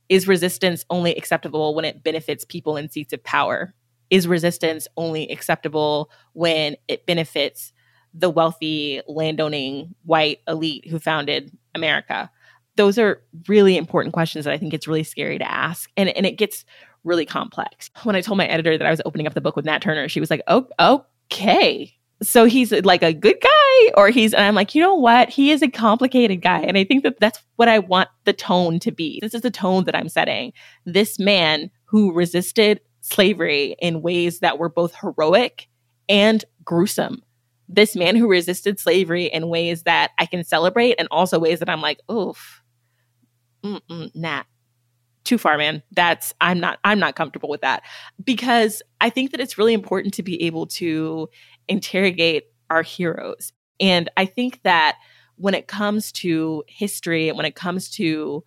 Is 0.09 0.27
resistance 0.27 0.83
only 0.89 1.15
acceptable 1.15 1.73
when 1.73 1.85
it 1.85 2.03
benefits 2.03 2.43
people 2.43 2.75
in 2.75 2.89
seats 2.89 3.13
of 3.13 3.23
power? 3.23 3.73
Is 4.09 4.27
resistance 4.27 4.89
only 4.97 5.29
acceptable 5.29 6.11
when 6.33 6.75
it 6.89 7.05
benefits 7.05 7.71
the 8.13 8.29
wealthy, 8.29 9.01
landowning 9.07 9.95
white 10.03 10.39
elite 10.49 10.85
who 10.89 10.99
founded 10.99 11.49
America? 11.75 12.29
Those 12.75 12.99
are 12.99 13.23
really 13.47 13.77
important 13.77 14.13
questions 14.13 14.43
that 14.43 14.53
I 14.53 14.57
think 14.57 14.73
it's 14.73 14.87
really 14.87 15.03
scary 15.03 15.37
to 15.37 15.49
ask. 15.49 15.89
And, 15.95 16.09
and 16.09 16.25
it 16.25 16.37
gets 16.37 16.65
really 17.07 17.25
complex. 17.25 17.89
When 18.03 18.15
I 18.15 18.21
told 18.21 18.37
my 18.37 18.45
editor 18.45 18.77
that 18.77 18.85
I 18.85 18.91
was 18.91 19.01
opening 19.05 19.27
up 19.27 19.33
the 19.33 19.41
book 19.41 19.55
with 19.55 19.65
Nat 19.65 19.81
Turner, 19.81 20.07
she 20.07 20.19
was 20.19 20.29
like, 20.29 20.41
"Oh, 20.47 20.67
okay." 20.79 21.93
So 22.21 22.45
he's 22.45 22.71
like 22.71 23.03
a 23.03 23.13
good 23.13 23.37
guy 23.41 23.91
or 23.95 24.09
he's 24.09 24.33
and 24.33 24.43
I'm 24.43 24.55
like, 24.55 24.75
"You 24.75 24.81
know 24.81 24.95
what? 24.95 25.29
He 25.29 25.51
is 25.51 25.61
a 25.61 25.67
complicated 25.67 26.41
guy." 26.41 26.61
And 26.61 26.77
I 26.77 26.83
think 26.83 27.03
that 27.03 27.19
that's 27.19 27.43
what 27.55 27.67
I 27.67 27.79
want 27.79 28.09
the 28.25 28.33
tone 28.33 28.79
to 28.79 28.91
be. 28.91 29.19
This 29.21 29.33
is 29.33 29.41
the 29.41 29.51
tone 29.51 29.85
that 29.85 29.95
I'm 29.95 30.09
setting. 30.09 30.53
This 30.85 31.19
man 31.19 31.71
who 31.85 32.11
resisted 32.13 32.81
slavery 33.01 33.75
in 33.79 34.01
ways 34.01 34.39
that 34.39 34.57
were 34.57 34.69
both 34.69 34.95
heroic 34.95 35.67
and 36.09 36.43
gruesome. 36.63 37.23
This 37.69 37.95
man 37.95 38.15
who 38.15 38.29
resisted 38.29 38.79
slavery 38.79 39.25
in 39.25 39.49
ways 39.49 39.83
that 39.83 40.11
I 40.17 40.25
can 40.25 40.43
celebrate 40.43 40.95
and 40.97 41.07
also 41.11 41.39
ways 41.39 41.59
that 41.59 41.69
I'm 41.69 41.81
like, 41.81 41.99
"Oof. 42.11 42.63
Mm-mm, 43.63 44.15
Nat, 44.15 44.45
too 45.27 45.37
far, 45.37 45.57
man. 45.57 45.83
That's 45.91 46.33
I'm 46.41 46.59
not 46.59 46.79
I'm 46.83 46.99
not 46.99 47.15
comfortable 47.15 47.49
with 47.49 47.61
that 47.61 47.83
because 48.23 48.81
I 49.01 49.09
think 49.09 49.31
that 49.31 49.39
it's 49.39 49.57
really 49.57 49.73
important 49.73 50.13
to 50.15 50.23
be 50.23 50.41
able 50.43 50.65
to 50.67 51.29
interrogate 51.67 52.45
our 52.69 52.81
heroes. 52.81 53.53
And 53.79 54.09
I 54.17 54.25
think 54.25 54.61
that 54.63 54.97
when 55.35 55.53
it 55.53 55.67
comes 55.67 56.11
to 56.11 56.63
history 56.67 57.29
and 57.29 57.37
when 57.37 57.45
it 57.45 57.55
comes 57.55 57.89
to 57.91 58.43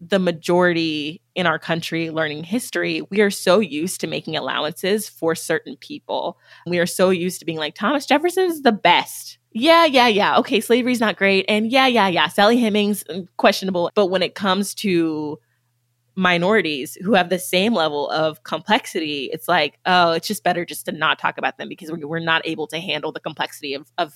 the 0.00 0.18
majority 0.18 1.22
in 1.34 1.46
our 1.46 1.58
country 1.58 2.10
learning 2.10 2.44
history, 2.44 3.02
we 3.10 3.20
are 3.20 3.30
so 3.30 3.58
used 3.58 4.00
to 4.00 4.06
making 4.06 4.36
allowances 4.36 5.08
for 5.08 5.34
certain 5.34 5.76
people. 5.76 6.38
We 6.66 6.78
are 6.78 6.86
so 6.86 7.10
used 7.10 7.40
to 7.40 7.46
being 7.46 7.58
like, 7.58 7.74
Thomas 7.74 8.06
Jefferson 8.06 8.44
is 8.44 8.62
the 8.62 8.72
best. 8.72 9.38
Yeah, 9.52 9.86
yeah, 9.86 10.06
yeah. 10.06 10.38
Okay, 10.38 10.60
slavery's 10.60 11.00
not 11.00 11.16
great. 11.16 11.46
And 11.48 11.72
yeah, 11.72 11.86
yeah, 11.86 12.06
yeah. 12.06 12.28
Sally 12.28 12.58
Hemings, 12.58 13.02
mm, 13.04 13.26
questionable. 13.38 13.90
But 13.94 14.06
when 14.06 14.22
it 14.22 14.34
comes 14.34 14.74
to 14.76 15.38
minorities 16.18 16.96
who 16.96 17.14
have 17.14 17.28
the 17.28 17.38
same 17.38 17.72
level 17.72 18.10
of 18.10 18.42
complexity, 18.42 19.30
it's 19.32 19.46
like, 19.46 19.78
oh, 19.86 20.10
it's 20.10 20.26
just 20.26 20.42
better 20.42 20.64
just 20.64 20.84
to 20.86 20.92
not 20.92 21.16
talk 21.16 21.38
about 21.38 21.58
them 21.58 21.68
because 21.68 21.92
we're 21.92 22.18
not 22.18 22.42
able 22.44 22.66
to 22.66 22.80
handle 22.80 23.12
the 23.12 23.20
complexity 23.20 23.72
of, 23.72 23.86
of 23.98 24.12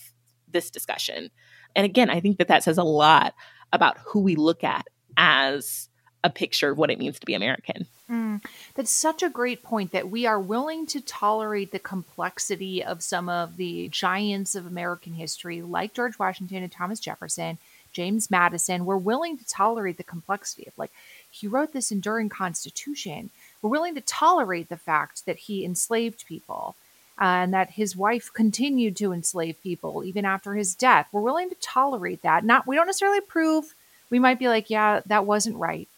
this 0.50 0.68
discussion. 0.68 1.30
And 1.76 1.84
again, 1.84 2.10
I 2.10 2.18
think 2.18 2.38
that 2.38 2.48
that 2.48 2.64
says 2.64 2.76
a 2.76 2.82
lot 2.82 3.34
about 3.72 3.98
who 3.98 4.18
we 4.18 4.34
look 4.34 4.64
at 4.64 4.88
as 5.16 5.88
a 6.24 6.30
picture 6.30 6.72
of 6.72 6.78
what 6.78 6.90
it 6.90 6.98
means 6.98 7.20
to 7.20 7.26
be 7.26 7.34
American. 7.34 7.86
Mm, 8.10 8.44
that's 8.74 8.90
such 8.90 9.22
a 9.22 9.30
great 9.30 9.62
point 9.62 9.92
that 9.92 10.10
we 10.10 10.26
are 10.26 10.40
willing 10.40 10.86
to 10.86 11.00
tolerate 11.00 11.70
the 11.70 11.78
complexity 11.78 12.82
of 12.82 13.02
some 13.02 13.28
of 13.28 13.56
the 13.56 13.88
giants 13.88 14.56
of 14.56 14.66
American 14.66 15.14
history, 15.14 15.62
like 15.62 15.94
George 15.94 16.18
Washington 16.18 16.64
and 16.64 16.72
Thomas 16.72 17.00
Jefferson, 17.00 17.58
James 17.92 18.30
Madison. 18.30 18.84
We're 18.84 18.96
willing 18.96 19.38
to 19.38 19.46
tolerate 19.46 19.98
the 19.98 20.04
complexity 20.04 20.66
of, 20.66 20.76
like, 20.76 20.90
he 21.32 21.48
wrote 21.48 21.72
this 21.72 21.90
enduring 21.90 22.28
constitution. 22.28 23.30
We're 23.60 23.70
willing 23.70 23.94
to 23.94 24.00
tolerate 24.02 24.68
the 24.68 24.76
fact 24.76 25.24
that 25.26 25.38
he 25.38 25.64
enslaved 25.64 26.26
people 26.26 26.76
uh, 27.20 27.24
and 27.24 27.54
that 27.54 27.70
his 27.70 27.96
wife 27.96 28.30
continued 28.32 28.96
to 28.98 29.12
enslave 29.12 29.62
people 29.62 30.04
even 30.04 30.24
after 30.24 30.54
his 30.54 30.74
death. 30.74 31.08
We're 31.10 31.22
willing 31.22 31.48
to 31.48 31.56
tolerate 31.56 32.22
that. 32.22 32.44
Not 32.44 32.66
we 32.66 32.76
don't 32.76 32.86
necessarily 32.86 33.18
approve. 33.18 33.74
We 34.10 34.18
might 34.18 34.38
be 34.38 34.48
like, 34.48 34.68
yeah, 34.68 35.00
that 35.06 35.24
wasn't 35.24 35.56
right, 35.56 35.88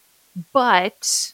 but 0.53 1.33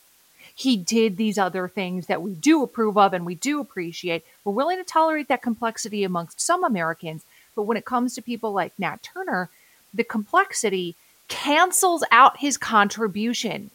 he 0.55 0.77
did 0.77 1.15
these 1.15 1.37
other 1.37 1.67
things 1.67 2.07
that 2.07 2.23
we 2.23 2.33
do 2.33 2.63
approve 2.63 2.97
of 2.97 3.13
and 3.13 3.25
we 3.25 3.35
do 3.35 3.59
appreciate. 3.59 4.25
We're 4.43 4.53
willing 4.53 4.77
to 4.77 4.83
tolerate 4.83 5.27
that 5.27 5.43
complexity 5.43 6.03
amongst 6.03 6.41
some 6.41 6.63
Americans, 6.63 7.23
but 7.55 7.63
when 7.63 7.77
it 7.77 7.85
comes 7.85 8.15
to 8.15 8.21
people 8.21 8.51
like 8.51 8.73
Nat 8.79 9.03
Turner, 9.03 9.49
the 9.93 10.03
complexity 10.03 10.95
cancels 11.27 12.03
out 12.11 12.39
his 12.39 12.57
contribution 12.57 13.69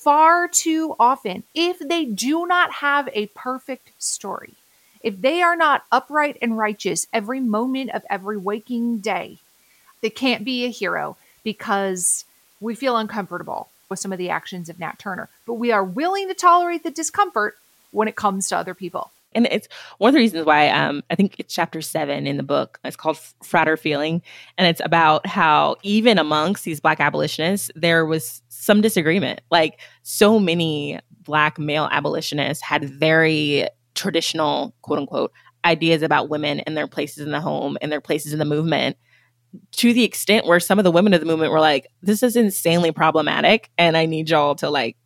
far 0.00 0.48
too 0.48 0.96
often 0.98 1.42
if 1.54 1.78
they 1.78 2.06
do 2.06 2.46
not 2.46 2.72
have 2.72 3.08
a 3.12 3.26
perfect 3.28 3.92
story. 3.98 4.54
If 5.02 5.20
they 5.20 5.42
are 5.42 5.56
not 5.56 5.84
upright 5.92 6.38
and 6.40 6.56
righteous 6.56 7.06
every 7.12 7.40
moment 7.40 7.90
of 7.90 8.04
every 8.08 8.36
waking 8.36 8.98
day, 8.98 9.38
they 10.00 10.10
can't 10.10 10.44
be 10.44 10.64
a 10.64 10.70
hero 10.70 11.16
because 11.44 12.24
we 12.60 12.74
feel 12.74 12.96
uncomfortable 12.96 13.68
with 13.88 13.98
some 13.98 14.12
of 14.12 14.18
the 14.18 14.30
actions 14.30 14.68
of 14.68 14.78
Nat 14.78 14.98
Turner. 14.98 15.28
But 15.46 15.54
we 15.54 15.70
are 15.70 15.84
willing 15.84 16.28
to 16.28 16.34
tolerate 16.34 16.82
the 16.82 16.90
discomfort 16.90 17.58
when 17.90 18.08
it 18.08 18.16
comes 18.16 18.48
to 18.48 18.56
other 18.56 18.74
people. 18.74 19.10
And 19.32 19.46
it's 19.50 19.68
one 19.98 20.08
of 20.08 20.14
the 20.14 20.20
reasons 20.20 20.44
why 20.44 20.68
um, 20.70 21.02
I 21.10 21.14
think 21.14 21.38
it's 21.38 21.54
chapter 21.54 21.80
seven 21.80 22.26
in 22.26 22.36
the 22.36 22.42
book. 22.42 22.80
It's 22.84 22.96
called 22.96 23.18
Frater 23.42 23.76
Feeling. 23.76 24.22
And 24.58 24.66
it's 24.66 24.80
about 24.84 25.26
how 25.26 25.76
even 25.82 26.18
amongst 26.18 26.64
these 26.64 26.80
Black 26.80 27.00
abolitionists, 27.00 27.70
there 27.76 28.04
was 28.04 28.42
some 28.48 28.80
disagreement. 28.80 29.40
Like 29.50 29.80
so 30.02 30.38
many 30.38 30.98
Black 31.22 31.58
male 31.58 31.88
abolitionists 31.92 32.62
had 32.62 32.84
very 32.84 33.68
traditional, 33.94 34.74
quote 34.82 34.98
unquote, 34.98 35.32
ideas 35.64 36.02
about 36.02 36.28
women 36.28 36.60
and 36.60 36.76
their 36.76 36.88
places 36.88 37.24
in 37.24 37.32
the 37.32 37.40
home 37.40 37.76
and 37.80 37.92
their 37.92 38.00
places 38.00 38.32
in 38.32 38.38
the 38.38 38.44
movement 38.44 38.96
to 39.72 39.92
the 39.92 40.04
extent 40.04 40.46
where 40.46 40.60
some 40.60 40.78
of 40.78 40.84
the 40.84 40.90
women 40.90 41.12
of 41.12 41.20
the 41.20 41.26
movement 41.26 41.52
were 41.52 41.60
like, 41.60 41.86
this 42.02 42.22
is 42.22 42.36
insanely 42.36 42.92
problematic 42.92 43.70
and 43.76 43.96
I 43.96 44.06
need 44.06 44.30
y'all 44.30 44.54
to 44.56 44.70
like 44.70 44.96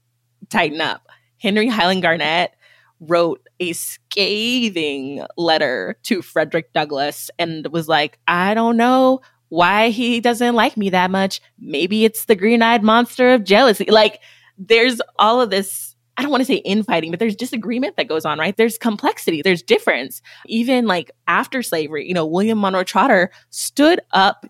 tighten 0.51 0.81
up. 0.81 1.09
Henry 1.39 1.69
Highland 1.69 2.03
Garnet 2.03 2.53
wrote 3.01 3.47
a 3.61 3.73
scathing 3.73 5.25
letter 5.37 5.97
to 6.05 6.23
Frederick 6.23 6.73
Douglass 6.73 7.31
and 7.39 7.67
was 7.69 7.89
like, 7.89 8.19
I 8.27 8.55
don't 8.55 8.77
know 8.77 9.21
why 9.49 9.91
he 9.91 10.21
doesn't 10.21 10.55
like 10.55 10.77
me 10.77 10.91
that 10.91 11.11
much. 11.11 11.41
Maybe 11.59 12.05
it's 12.05 12.25
the 12.25 12.35
green 12.35 12.63
eyed 12.63 12.83
monster 12.83 13.35
of 13.35 13.45
jealousy. 13.45 13.87
Like, 13.87 14.21
there's 14.59 15.01
all 15.19 15.41
of 15.41 15.51
this 15.51 15.95
I 16.17 16.23
don't 16.23 16.31
want 16.31 16.43
to 16.43 16.47
say 16.47 16.57
infighting, 16.57 17.11
but 17.11 17.19
there's 17.19 17.35
disagreement 17.35 17.97
that 17.97 18.09
goes 18.09 18.25
on, 18.25 18.39
right? 18.39 18.57
There's 18.57 18.79
complexity, 18.79 19.43
there's 19.43 19.63
difference. 19.63 20.23
Even 20.47 20.87
like 20.87 21.11
after 21.27 21.63
slavery, 21.63 22.07
you 22.07 22.15
know, 22.15 22.27
William 22.27 22.61
Monroe 22.61 22.85
Trotter 22.85 23.31
stood 23.51 24.01
up 24.13 24.47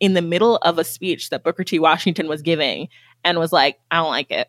in 0.00 0.14
the 0.14 0.22
middle 0.22 0.56
of 0.56 0.78
a 0.78 0.84
speech 0.84 1.30
that 1.30 1.44
Booker 1.44 1.62
T. 1.62 1.78
Washington 1.78 2.26
was 2.26 2.42
giving 2.42 2.88
and 3.22 3.38
was 3.38 3.52
like, 3.52 3.78
I 3.90 3.96
don't 3.96 4.10
like 4.10 4.30
it. 4.30 4.48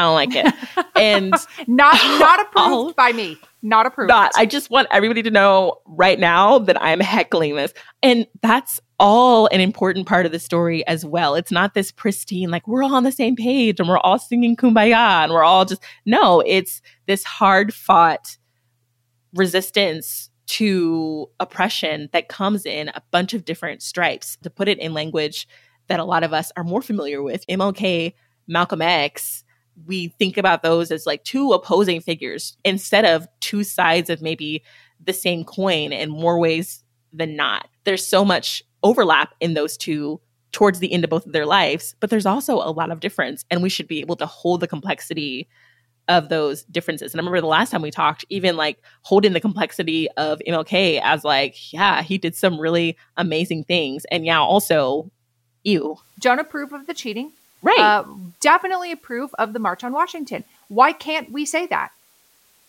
I 0.00 0.04
don't 0.04 0.14
like 0.14 0.34
it. 0.34 0.86
And 0.96 1.34
not 1.66 1.94
not 2.18 2.40
approved 2.46 2.96
by 2.96 3.12
me. 3.12 3.38
Not 3.62 3.86
approved. 3.86 4.08
Not. 4.08 4.32
I 4.36 4.46
just 4.46 4.70
want 4.70 4.88
everybody 4.90 5.22
to 5.22 5.30
know 5.30 5.80
right 5.86 6.18
now 6.18 6.58
that 6.60 6.80
I'm 6.80 7.00
heckling 7.00 7.56
this. 7.56 7.74
And 8.02 8.26
that's 8.42 8.80
all 8.98 9.46
an 9.48 9.60
important 9.60 10.06
part 10.06 10.24
of 10.24 10.32
the 10.32 10.38
story 10.38 10.86
as 10.86 11.04
well. 11.04 11.34
It's 11.34 11.52
not 11.52 11.74
this 11.74 11.90
pristine, 11.92 12.50
like 12.50 12.66
we're 12.66 12.82
all 12.82 12.94
on 12.94 13.04
the 13.04 13.12
same 13.12 13.36
page 13.36 13.78
and 13.78 13.88
we're 13.88 13.98
all 13.98 14.18
singing 14.18 14.56
kumbaya 14.56 15.24
and 15.24 15.32
we're 15.32 15.44
all 15.44 15.64
just, 15.64 15.82
no, 16.06 16.40
it's 16.46 16.80
this 17.06 17.24
hard 17.24 17.74
fought 17.74 18.38
resistance 19.34 20.30
to 20.46 21.28
oppression 21.38 22.08
that 22.12 22.28
comes 22.28 22.66
in 22.66 22.88
a 22.88 23.02
bunch 23.10 23.34
of 23.34 23.44
different 23.44 23.82
stripes. 23.82 24.36
To 24.42 24.50
put 24.50 24.68
it 24.68 24.78
in 24.78 24.94
language 24.94 25.46
that 25.88 26.00
a 26.00 26.04
lot 26.04 26.22
of 26.22 26.32
us 26.32 26.50
are 26.56 26.64
more 26.64 26.82
familiar 26.82 27.22
with, 27.22 27.46
MLK, 27.46 28.14
Malcolm 28.48 28.82
X, 28.82 29.44
we 29.86 30.08
think 30.18 30.36
about 30.36 30.62
those 30.62 30.90
as 30.90 31.06
like 31.06 31.24
two 31.24 31.52
opposing 31.52 32.00
figures 32.00 32.56
instead 32.64 33.04
of 33.04 33.26
two 33.40 33.64
sides 33.64 34.10
of 34.10 34.22
maybe 34.22 34.62
the 35.02 35.12
same 35.12 35.44
coin 35.44 35.92
in 35.92 36.10
more 36.10 36.38
ways 36.38 36.82
than 37.12 37.36
not. 37.36 37.68
There's 37.84 38.06
so 38.06 38.24
much 38.24 38.62
overlap 38.82 39.34
in 39.40 39.54
those 39.54 39.76
two 39.76 40.20
towards 40.52 40.80
the 40.80 40.92
end 40.92 41.04
of 41.04 41.10
both 41.10 41.26
of 41.26 41.32
their 41.32 41.46
lives, 41.46 41.94
but 42.00 42.10
there's 42.10 42.26
also 42.26 42.56
a 42.56 42.72
lot 42.72 42.90
of 42.90 43.00
difference. 43.00 43.44
And 43.50 43.62
we 43.62 43.68
should 43.68 43.88
be 43.88 44.00
able 44.00 44.16
to 44.16 44.26
hold 44.26 44.60
the 44.60 44.68
complexity 44.68 45.48
of 46.08 46.28
those 46.28 46.64
differences. 46.64 47.12
And 47.12 47.20
I 47.20 47.22
remember 47.22 47.40
the 47.40 47.46
last 47.46 47.70
time 47.70 47.82
we 47.82 47.90
talked, 47.90 48.24
even 48.30 48.56
like 48.56 48.78
holding 49.02 49.32
the 49.32 49.40
complexity 49.40 50.08
of 50.16 50.40
MLK 50.46 51.00
as 51.02 51.24
like, 51.24 51.72
yeah, 51.72 52.02
he 52.02 52.18
did 52.18 52.34
some 52.34 52.58
really 52.58 52.96
amazing 53.16 53.64
things. 53.64 54.04
And 54.10 54.26
yeah, 54.26 54.40
also, 54.40 55.10
you. 55.62 55.96
Don't 56.18 56.40
approve 56.40 56.72
of 56.72 56.86
the 56.86 56.94
cheating. 56.94 57.32
Right. 57.62 57.78
Uh, 57.78 58.04
definitely 58.40 58.92
approve 58.92 59.34
of 59.34 59.52
the 59.52 59.58
March 59.58 59.84
on 59.84 59.92
Washington. 59.92 60.44
Why 60.68 60.92
can't 60.92 61.30
we 61.30 61.44
say 61.44 61.66
that? 61.66 61.92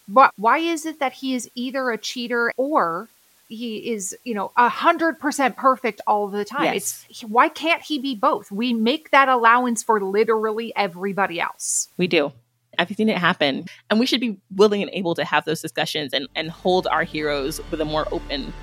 But 0.08 0.32
why 0.38 0.58
is 0.58 0.86
it 0.86 1.00
that 1.00 1.14
he 1.14 1.34
is 1.34 1.50
either 1.56 1.92
a 1.92 1.98
cheater 1.98 2.52
or 2.58 3.08
he 3.52 3.92
is, 3.92 4.16
you 4.24 4.34
know, 4.34 4.52
a 4.56 4.70
hundred 4.70 5.20
percent 5.20 5.58
perfect 5.58 6.02
all 6.08 6.28
the 6.28 6.46
time. 6.46 6.74
Yes. 6.74 7.06
It's 7.10 7.22
why 7.22 7.50
can't 7.50 7.82
he 7.82 8.00
be 8.00 8.16
both? 8.16 8.52
We 8.52 8.74
make 8.74 9.12
that 9.12 9.28
allowance 9.28 9.84
for 9.84 10.02
literally 10.02 10.74
everybody 10.76 11.40
else. 11.40 11.90
We 11.98 12.08
do. 12.08 12.32
I've 12.80 12.90
seen 12.96 13.10
it 13.10 13.18
happen. 13.18 13.66
And 13.90 14.00
we 14.00 14.06
should 14.06 14.22
be 14.22 14.38
willing 14.56 14.82
and 14.82 14.90
able 14.94 15.16
to 15.16 15.26
have 15.26 15.44
those 15.44 15.62
discussions 15.62 16.14
and, 16.14 16.28
and 16.36 16.50
hold 16.50 16.88
our 16.88 17.04
heroes 17.04 17.60
with 17.70 17.82
a 17.82 17.86
more 17.86 18.08
open 18.12 18.54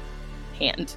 hand. 0.59 0.97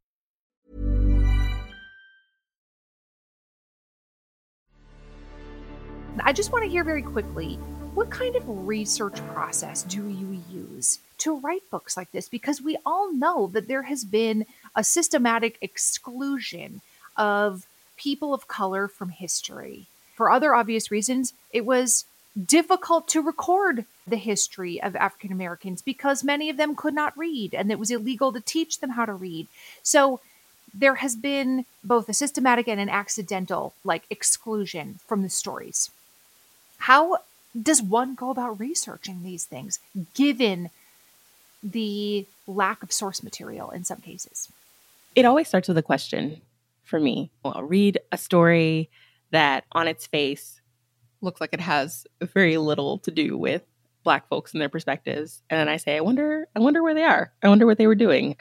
I 6.19 6.33
just 6.33 6.51
want 6.51 6.65
to 6.65 6.69
hear 6.69 6.83
very 6.83 7.01
quickly 7.01 7.55
what 7.93 8.09
kind 8.09 8.35
of 8.35 8.67
research 8.67 9.25
process 9.27 9.83
do 9.83 10.07
you 10.07 10.41
use 10.49 10.99
to 11.19 11.39
write 11.39 11.69
books 11.69 11.95
like 11.95 12.11
this? 12.11 12.27
Because 12.27 12.61
we 12.61 12.77
all 12.85 13.13
know 13.13 13.47
that 13.53 13.67
there 13.67 13.83
has 13.83 14.03
been 14.03 14.45
a 14.75 14.83
systematic 14.83 15.57
exclusion 15.61 16.81
of 17.17 17.65
people 17.97 18.33
of 18.33 18.47
color 18.47 18.87
from 18.87 19.09
history. 19.09 19.87
For 20.15 20.31
other 20.31 20.53
obvious 20.53 20.91
reasons, 20.91 21.33
it 21.51 21.65
was 21.65 22.05
difficult 22.45 23.07
to 23.09 23.21
record 23.21 23.85
the 24.07 24.17
history 24.17 24.81
of 24.81 24.95
African 24.95 25.31
Americans 25.31 25.81
because 25.81 26.23
many 26.23 26.49
of 26.49 26.57
them 26.57 26.75
could 26.75 26.93
not 26.93 27.17
read 27.17 27.53
and 27.53 27.71
it 27.71 27.79
was 27.79 27.91
illegal 27.91 28.31
to 28.33 28.41
teach 28.41 28.79
them 28.79 28.91
how 28.91 29.05
to 29.05 29.13
read. 29.13 29.47
So 29.83 30.19
there 30.73 30.95
has 30.95 31.15
been 31.15 31.65
both 31.83 32.07
a 32.07 32.13
systematic 32.13 32.67
and 32.67 32.79
an 32.79 32.89
accidental 32.89 33.73
like 33.83 34.03
exclusion 34.09 34.99
from 35.05 35.23
the 35.23 35.29
stories. 35.29 35.89
How 36.81 37.17
does 37.59 37.81
one 37.81 38.15
go 38.15 38.29
about 38.31 38.59
researching 38.59 39.23
these 39.23 39.45
things 39.45 39.79
given 40.15 40.69
the 41.61 42.25
lack 42.47 42.81
of 42.81 42.91
source 42.91 43.21
material 43.21 43.69
in 43.69 43.83
some 43.83 43.99
cases? 43.99 44.49
It 45.15 45.25
always 45.25 45.47
starts 45.47 45.67
with 45.67 45.77
a 45.77 45.83
question 45.83 46.41
for 46.83 46.99
me. 46.99 47.29
I'll 47.45 47.63
read 47.63 47.99
a 48.11 48.17
story 48.17 48.89
that 49.29 49.65
on 49.73 49.87
its 49.87 50.07
face 50.07 50.59
looks 51.21 51.39
like 51.39 51.53
it 51.53 51.59
has 51.59 52.07
very 52.19 52.57
little 52.57 52.97
to 52.99 53.11
do 53.11 53.37
with 53.37 53.63
black 54.03 54.27
folks 54.27 54.53
and 54.53 54.61
their 54.61 54.67
perspectives 54.67 55.43
and 55.51 55.59
then 55.59 55.69
i 55.69 55.77
say 55.77 55.95
i 55.95 56.01
wonder 56.01 56.47
i 56.55 56.59
wonder 56.59 56.81
where 56.81 56.95
they 56.95 57.03
are 57.03 57.31
i 57.43 57.47
wonder 57.47 57.67
what 57.67 57.77
they 57.77 57.85
were 57.85 57.93
doing 57.93 58.35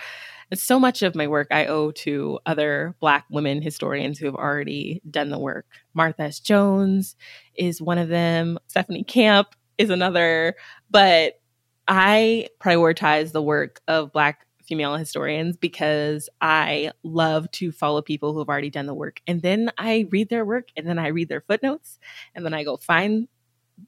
so 0.54 0.80
much 0.80 1.02
of 1.02 1.14
my 1.14 1.28
work 1.28 1.48
i 1.50 1.66
owe 1.66 1.90
to 1.92 2.38
other 2.46 2.94
black 3.00 3.24
women 3.30 3.62
historians 3.62 4.18
who 4.18 4.26
have 4.26 4.34
already 4.34 5.00
done 5.08 5.30
the 5.30 5.38
work. 5.38 5.66
Martha 5.94 6.22
s. 6.22 6.40
Jones 6.40 7.16
is 7.54 7.80
one 7.80 7.98
of 7.98 8.08
them. 8.08 8.58
Stephanie 8.66 9.04
camp 9.04 9.54
is 9.78 9.90
another. 9.90 10.54
But 10.90 11.40
i 11.88 12.48
prioritize 12.60 13.32
the 13.32 13.42
work 13.42 13.80
of 13.88 14.12
black 14.12 14.46
female 14.70 14.96
historians 14.96 15.56
because 15.56 16.28
I 16.40 16.92
love 17.02 17.50
to 17.52 17.72
follow 17.72 18.02
people 18.02 18.32
who 18.32 18.38
have 18.38 18.48
already 18.48 18.70
done 18.70 18.86
the 18.86 18.94
work. 18.94 19.20
And 19.26 19.42
then 19.42 19.72
I 19.76 20.06
read 20.10 20.28
their 20.28 20.44
work 20.44 20.68
and 20.76 20.86
then 20.86 20.96
I 20.96 21.08
read 21.08 21.28
their 21.28 21.40
footnotes 21.40 21.98
and 22.36 22.44
then 22.44 22.54
I 22.54 22.62
go 22.62 22.76
find 22.76 23.26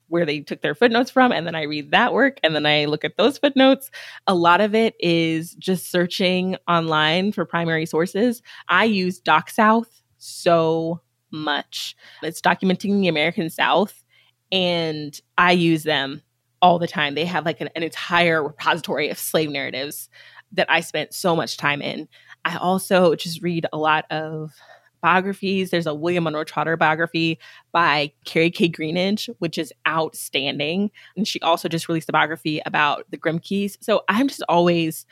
where 0.09 0.27
they 0.27 0.41
took 0.41 0.63
their 0.63 0.75
footnotes 0.75 1.11
from 1.11 1.33
and 1.33 1.47
then 1.47 1.55
I 1.55 1.63
read 1.63 1.91
that 1.91 2.13
work 2.13 2.39
and 2.43 2.55
then 2.55 2.67
I 2.67 2.85
look 2.85 3.05
at 3.05 3.17
those 3.17 3.39
footnotes. 3.39 3.91
A 4.27 4.35
lot 4.35 4.61
of 4.61 4.75
it 4.75 4.95
is 5.01 5.55
just 5.55 5.91
searching 5.91 6.57
online 6.69 7.33
for 7.33 7.45
primary 7.45 7.87
sources. 7.87 8.43
I 8.69 8.85
use 8.85 9.21
DocSouth 9.21 10.03
so 10.19 11.01
much. 11.31 11.97
It's 12.23 12.41
documenting 12.41 13.01
the 13.01 13.09
American 13.09 13.51
South 13.51 14.03
and 14.51 15.19
I 15.39 15.53
use 15.53 15.83
them 15.83 16.23
all 16.61 16.79
the 16.79 16.87
time. 16.87 17.15
They 17.15 17.25
have 17.25 17.45
like 17.45 17.61
an, 17.61 17.71
an 17.75 17.83
entire 17.83 18.43
repository 18.43 19.09
of 19.09 19.19
slave 19.19 19.51
narratives 19.51 20.09
that 20.53 20.71
I 20.71 20.81
spent 20.81 21.15
so 21.15 21.35
much 21.35 21.57
time 21.57 21.83
in. 21.83 22.09
I 22.45 22.57
also 22.57 23.15
just 23.15 23.43
read 23.43 23.67
a 23.73 23.79
lot 23.79 24.05
of 24.11 24.53
biographies. 25.03 25.71
There's 25.71 25.87
a 25.87 25.95
William 25.95 26.25
Monroe 26.25 26.45
Trotter 26.45 26.77
biography 26.77 27.39
by 27.73 28.13
Kerri 28.25 28.55
K. 28.55 28.69
Greenidge, 28.69 29.29
which 29.39 29.59
is 29.59 29.73
outstanding. 29.87 30.91
And 31.17 31.29
she 31.29 31.41
also 31.41 31.69
just 31.69 31.89
released 31.89 32.09
a 32.09 32.13
biography 32.13 32.63
about 32.65 33.11
the 33.11 33.19
Grimkes. 33.19 33.77
So 33.81 34.03
I'm 34.09 34.29
just 34.29 34.43
always 34.49 35.05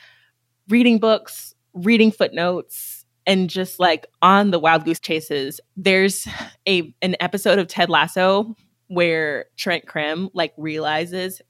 reading 0.68 0.98
books, 0.98 1.54
reading 1.74 2.12
footnotes, 2.12 3.04
and 3.26 3.50
just 3.50 3.78
like 3.78 4.06
on 4.22 4.50
the 4.50 4.58
wild 4.58 4.84
goose 4.84 5.00
chases. 5.00 5.60
There's 5.76 6.26
a 6.66 6.94
an 7.02 7.16
episode 7.20 7.58
of 7.58 7.68
Ted 7.68 7.90
Lasso 7.90 8.56
where 8.86 9.46
Trent 9.56 9.86
Crimm 9.86 10.30
like 10.32 10.52
realizes 10.56 11.42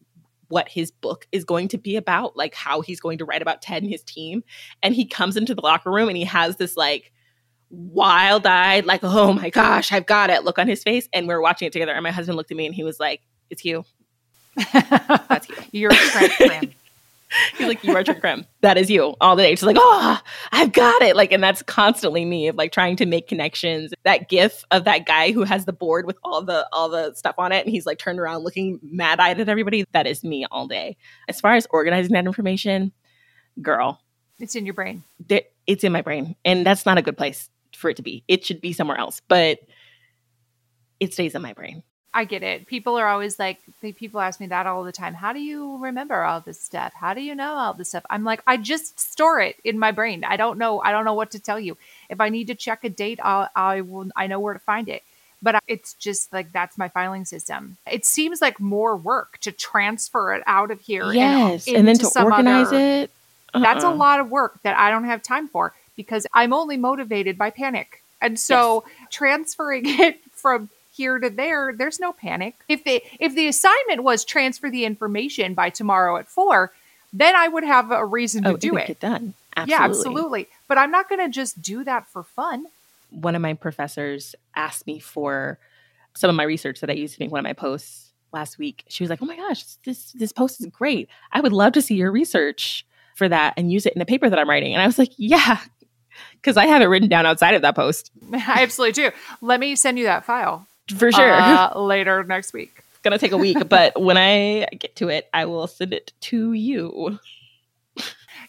what 0.48 0.68
his 0.68 0.90
book 0.90 1.26
is 1.32 1.44
going 1.44 1.68
to 1.68 1.78
be 1.78 1.96
about, 1.96 2.36
like 2.36 2.54
how 2.54 2.80
he's 2.80 3.00
going 3.00 3.18
to 3.18 3.24
write 3.24 3.40
about 3.40 3.62
Ted 3.62 3.82
and 3.82 3.90
his 3.90 4.02
team. 4.02 4.42
And 4.82 4.94
he 4.94 5.06
comes 5.06 5.36
into 5.36 5.54
the 5.54 5.62
locker 5.62 5.90
room 5.92 6.08
and 6.08 6.16
he 6.16 6.24
has 6.24 6.56
this 6.56 6.76
like 6.76 7.12
wild 7.70 8.46
eyed, 8.46 8.84
like, 8.84 9.00
oh 9.02 9.32
my 9.32 9.50
gosh, 9.50 9.92
I've 9.92 10.06
got 10.06 10.30
it 10.30 10.44
look 10.44 10.58
on 10.58 10.68
his 10.68 10.82
face. 10.82 11.08
And 11.12 11.26
we 11.26 11.34
are 11.34 11.40
watching 11.40 11.66
it 11.66 11.72
together. 11.72 11.92
And 11.92 12.02
my 12.02 12.10
husband 12.10 12.36
looked 12.36 12.50
at 12.50 12.56
me 12.56 12.66
and 12.66 12.74
he 12.74 12.84
was 12.84 13.00
like, 13.00 13.22
it's 13.48 13.64
you. 13.64 13.84
That's 14.72 15.48
you. 15.48 15.56
You're 15.72 15.90
Trent 15.92 16.74
He's 17.56 17.68
like, 17.68 17.84
you 17.84 17.94
are 17.96 18.02
Trent 18.02 18.20
Crimm. 18.20 18.44
That 18.60 18.76
is 18.76 18.90
you 18.90 19.14
all 19.20 19.36
the 19.36 19.44
day. 19.44 19.50
She's 19.50 19.62
like, 19.62 19.76
oh, 19.78 20.20
I've 20.50 20.72
got 20.72 21.00
it. 21.02 21.14
Like, 21.14 21.30
and 21.30 21.40
that's 21.40 21.62
constantly 21.62 22.24
me 22.24 22.48
of 22.48 22.56
like 22.56 22.72
trying 22.72 22.96
to 22.96 23.06
make 23.06 23.28
connections. 23.28 23.92
That 24.02 24.28
gif 24.28 24.64
of 24.72 24.82
that 24.84 25.06
guy 25.06 25.30
who 25.30 25.44
has 25.44 25.64
the 25.64 25.72
board 25.72 26.06
with 26.06 26.18
all 26.24 26.42
the 26.42 26.68
all 26.72 26.88
the 26.88 27.14
stuff 27.14 27.36
on 27.38 27.52
it, 27.52 27.64
and 27.64 27.70
he's 27.70 27.86
like 27.86 27.98
turned 27.98 28.18
around 28.18 28.42
looking 28.42 28.80
mad 28.82 29.20
eyed 29.20 29.38
at 29.38 29.48
everybody. 29.48 29.84
That 29.92 30.08
is 30.08 30.24
me 30.24 30.44
all 30.50 30.66
day. 30.66 30.96
As 31.28 31.40
far 31.40 31.54
as 31.54 31.68
organizing 31.70 32.14
that 32.14 32.26
information, 32.26 32.90
girl, 33.62 34.00
it's 34.40 34.56
in 34.56 34.66
your 34.66 34.74
brain. 34.74 35.04
It's 35.68 35.84
in 35.84 35.92
my 35.92 36.02
brain, 36.02 36.34
and 36.44 36.66
that's 36.66 36.84
not 36.84 36.98
a 36.98 37.02
good 37.02 37.16
place 37.16 37.48
for 37.80 37.90
it 37.90 37.96
to 37.96 38.02
be. 38.02 38.22
It 38.28 38.44
should 38.44 38.60
be 38.60 38.72
somewhere 38.72 38.98
else, 38.98 39.20
but 39.26 39.60
it 41.00 41.12
stays 41.14 41.34
in 41.34 41.42
my 41.42 41.52
brain. 41.52 41.82
I 42.12 42.24
get 42.24 42.42
it. 42.42 42.66
People 42.66 42.96
are 42.96 43.06
always 43.06 43.38
like, 43.38 43.58
they, 43.80 43.92
people 43.92 44.20
ask 44.20 44.40
me 44.40 44.48
that 44.48 44.66
all 44.66 44.82
the 44.82 44.90
time. 44.90 45.14
How 45.14 45.32
do 45.32 45.40
you 45.40 45.76
remember 45.78 46.22
all 46.22 46.40
this 46.40 46.60
stuff? 46.60 46.92
How 46.92 47.14
do 47.14 47.20
you 47.20 47.36
know 47.36 47.52
all 47.52 47.72
this 47.72 47.90
stuff? 47.90 48.04
I'm 48.10 48.24
like, 48.24 48.42
I 48.48 48.56
just 48.56 48.98
store 48.98 49.40
it 49.40 49.56
in 49.62 49.78
my 49.78 49.92
brain. 49.92 50.24
I 50.24 50.36
don't 50.36 50.58
know. 50.58 50.80
I 50.80 50.90
don't 50.90 51.04
know 51.04 51.14
what 51.14 51.30
to 51.32 51.38
tell 51.38 51.60
you. 51.60 51.76
If 52.08 52.20
I 52.20 52.28
need 52.28 52.48
to 52.48 52.56
check 52.56 52.82
a 52.82 52.88
date, 52.88 53.20
I'll, 53.22 53.48
I 53.54 53.82
will. 53.82 54.10
I 54.16 54.26
know 54.26 54.40
where 54.40 54.54
to 54.54 54.60
find 54.60 54.88
it. 54.88 55.04
But 55.40 55.62
it's 55.68 55.94
just 55.94 56.32
like 56.32 56.52
that's 56.52 56.76
my 56.76 56.88
filing 56.88 57.24
system. 57.24 57.78
It 57.90 58.04
seems 58.04 58.42
like 58.42 58.60
more 58.60 58.96
work 58.96 59.38
to 59.38 59.52
transfer 59.52 60.34
it 60.34 60.42
out 60.46 60.70
of 60.70 60.80
here. 60.80 61.12
Yes, 61.12 61.66
and, 61.66 61.76
and 61.76 61.88
then 61.88 61.98
to 61.98 62.22
organize 62.22 62.66
other, 62.66 62.78
it. 62.78 63.10
Uh-uh. 63.54 63.62
That's 63.62 63.84
a 63.84 63.86
uh-uh. 63.86 63.94
lot 63.94 64.20
of 64.20 64.30
work 64.30 64.60
that 64.64 64.76
I 64.76 64.90
don't 64.90 65.04
have 65.04 65.22
time 65.22 65.48
for 65.48 65.72
because 65.96 66.26
I'm 66.32 66.52
only 66.52 66.76
motivated 66.76 67.36
by 67.38 67.50
panic. 67.50 68.02
And 68.20 68.38
so 68.38 68.84
yes. 68.86 69.08
transferring 69.10 69.82
it 69.86 70.20
from 70.32 70.68
here 70.92 71.18
to 71.18 71.30
there, 71.30 71.72
there's 71.76 72.00
no 72.00 72.12
panic. 72.12 72.54
If 72.68 72.84
the 72.84 73.02
if 73.18 73.34
the 73.34 73.48
assignment 73.48 74.02
was 74.02 74.24
transfer 74.24 74.70
the 74.70 74.84
information 74.84 75.54
by 75.54 75.70
tomorrow 75.70 76.16
at 76.16 76.28
four, 76.28 76.72
then 77.12 77.34
I 77.34 77.48
would 77.48 77.64
have 77.64 77.90
a 77.90 78.04
reason 78.04 78.44
to 78.44 78.50
oh, 78.50 78.56
do 78.56 78.76
it. 78.76 78.86
Get 78.86 79.00
done. 79.00 79.34
Absolutely. 79.56 79.72
Yeah, 79.72 79.84
absolutely. 79.84 80.48
But 80.68 80.78
I'm 80.78 80.90
not 80.90 81.08
going 81.08 81.20
to 81.20 81.28
just 81.28 81.60
do 81.60 81.84
that 81.84 82.06
for 82.08 82.22
fun. 82.22 82.66
One 83.10 83.34
of 83.34 83.42
my 83.42 83.54
professors 83.54 84.34
asked 84.54 84.86
me 84.86 85.00
for 85.00 85.58
some 86.14 86.30
of 86.30 86.36
my 86.36 86.44
research 86.44 86.80
that 86.80 86.90
I 86.90 86.94
used 86.94 87.14
to 87.16 87.22
make 87.22 87.30
one 87.30 87.40
of 87.40 87.44
my 87.44 87.52
posts 87.52 88.10
last 88.32 88.58
week. 88.58 88.84
She 88.88 89.02
was 89.02 89.10
like, 89.10 89.20
"Oh 89.22 89.26
my 89.26 89.36
gosh, 89.36 89.64
this 89.84 90.12
this 90.12 90.32
post 90.32 90.60
is 90.60 90.66
great. 90.66 91.08
I 91.32 91.40
would 91.40 91.52
love 91.52 91.72
to 91.74 91.82
see 91.82 91.94
your 91.94 92.12
research 92.12 92.86
for 93.16 93.28
that 93.28 93.54
and 93.56 93.72
use 93.72 93.86
it 93.86 93.94
in 93.94 94.02
a 94.02 94.06
paper 94.06 94.28
that 94.28 94.38
I'm 94.38 94.48
writing." 94.48 94.74
And 94.74 94.82
I 94.82 94.86
was 94.86 94.98
like, 94.98 95.12
"Yeah." 95.16 95.58
Because 96.34 96.56
I 96.56 96.66
have 96.66 96.82
it 96.82 96.86
written 96.86 97.08
down 97.08 97.26
outside 97.26 97.54
of 97.54 97.62
that 97.62 97.76
post. 97.76 98.10
I 98.32 98.62
absolutely 98.62 98.92
do. 98.92 99.10
Let 99.40 99.60
me 99.60 99.76
send 99.76 99.98
you 99.98 100.04
that 100.04 100.24
file 100.24 100.66
for 100.96 101.12
sure. 101.12 101.32
Uh, 101.32 101.78
later 101.78 102.24
next 102.24 102.52
week. 102.52 102.72
It's 102.76 102.98
gonna 103.02 103.18
take 103.18 103.32
a 103.32 103.38
week, 103.38 103.56
but 103.68 104.00
when 104.00 104.16
I 104.16 104.66
get 104.78 104.96
to 104.96 105.08
it, 105.08 105.28
I 105.32 105.46
will 105.46 105.66
send 105.66 105.92
it 105.92 106.12
to 106.20 106.52
you. 106.52 107.18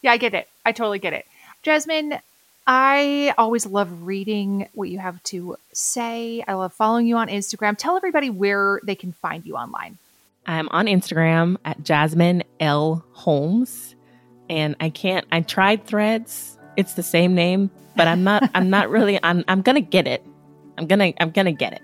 Yeah, 0.01 0.11
I 0.11 0.17
get 0.17 0.33
it. 0.33 0.47
I 0.65 0.71
totally 0.71 0.99
get 0.99 1.13
it. 1.13 1.25
Jasmine, 1.61 2.19
I 2.65 3.33
always 3.37 3.65
love 3.65 4.03
reading 4.03 4.67
what 4.73 4.89
you 4.89 4.99
have 4.99 5.21
to 5.23 5.57
say. 5.73 6.43
I 6.47 6.53
love 6.53 6.73
following 6.73 7.05
you 7.05 7.17
on 7.17 7.27
Instagram. 7.27 7.77
Tell 7.77 7.97
everybody 7.97 8.29
where 8.29 8.79
they 8.83 8.95
can 8.95 9.11
find 9.13 9.45
you 9.45 9.55
online. 9.55 9.97
I'm 10.45 10.69
on 10.69 10.85
Instagram 10.87 11.57
at 11.65 11.83
Jasmine 11.83 12.43
L 12.59 13.03
Holmes. 13.13 13.95
And 14.49 14.75
I 14.79 14.89
can't 14.89 15.25
I 15.31 15.41
tried 15.41 15.85
threads. 15.85 16.57
It's 16.77 16.93
the 16.93 17.03
same 17.03 17.35
name, 17.35 17.69
but 17.95 18.07
I'm 18.07 18.23
not 18.23 18.49
I'm 18.53 18.69
not 18.69 18.89
really 18.95 19.19
I'm 19.23 19.43
I'm 19.47 19.61
gonna 19.61 19.81
get 19.81 20.07
it. 20.07 20.25
I'm 20.77 20.87
gonna 20.87 21.13
I'm 21.19 21.31
gonna 21.31 21.51
get 21.51 21.73
it. 21.73 21.81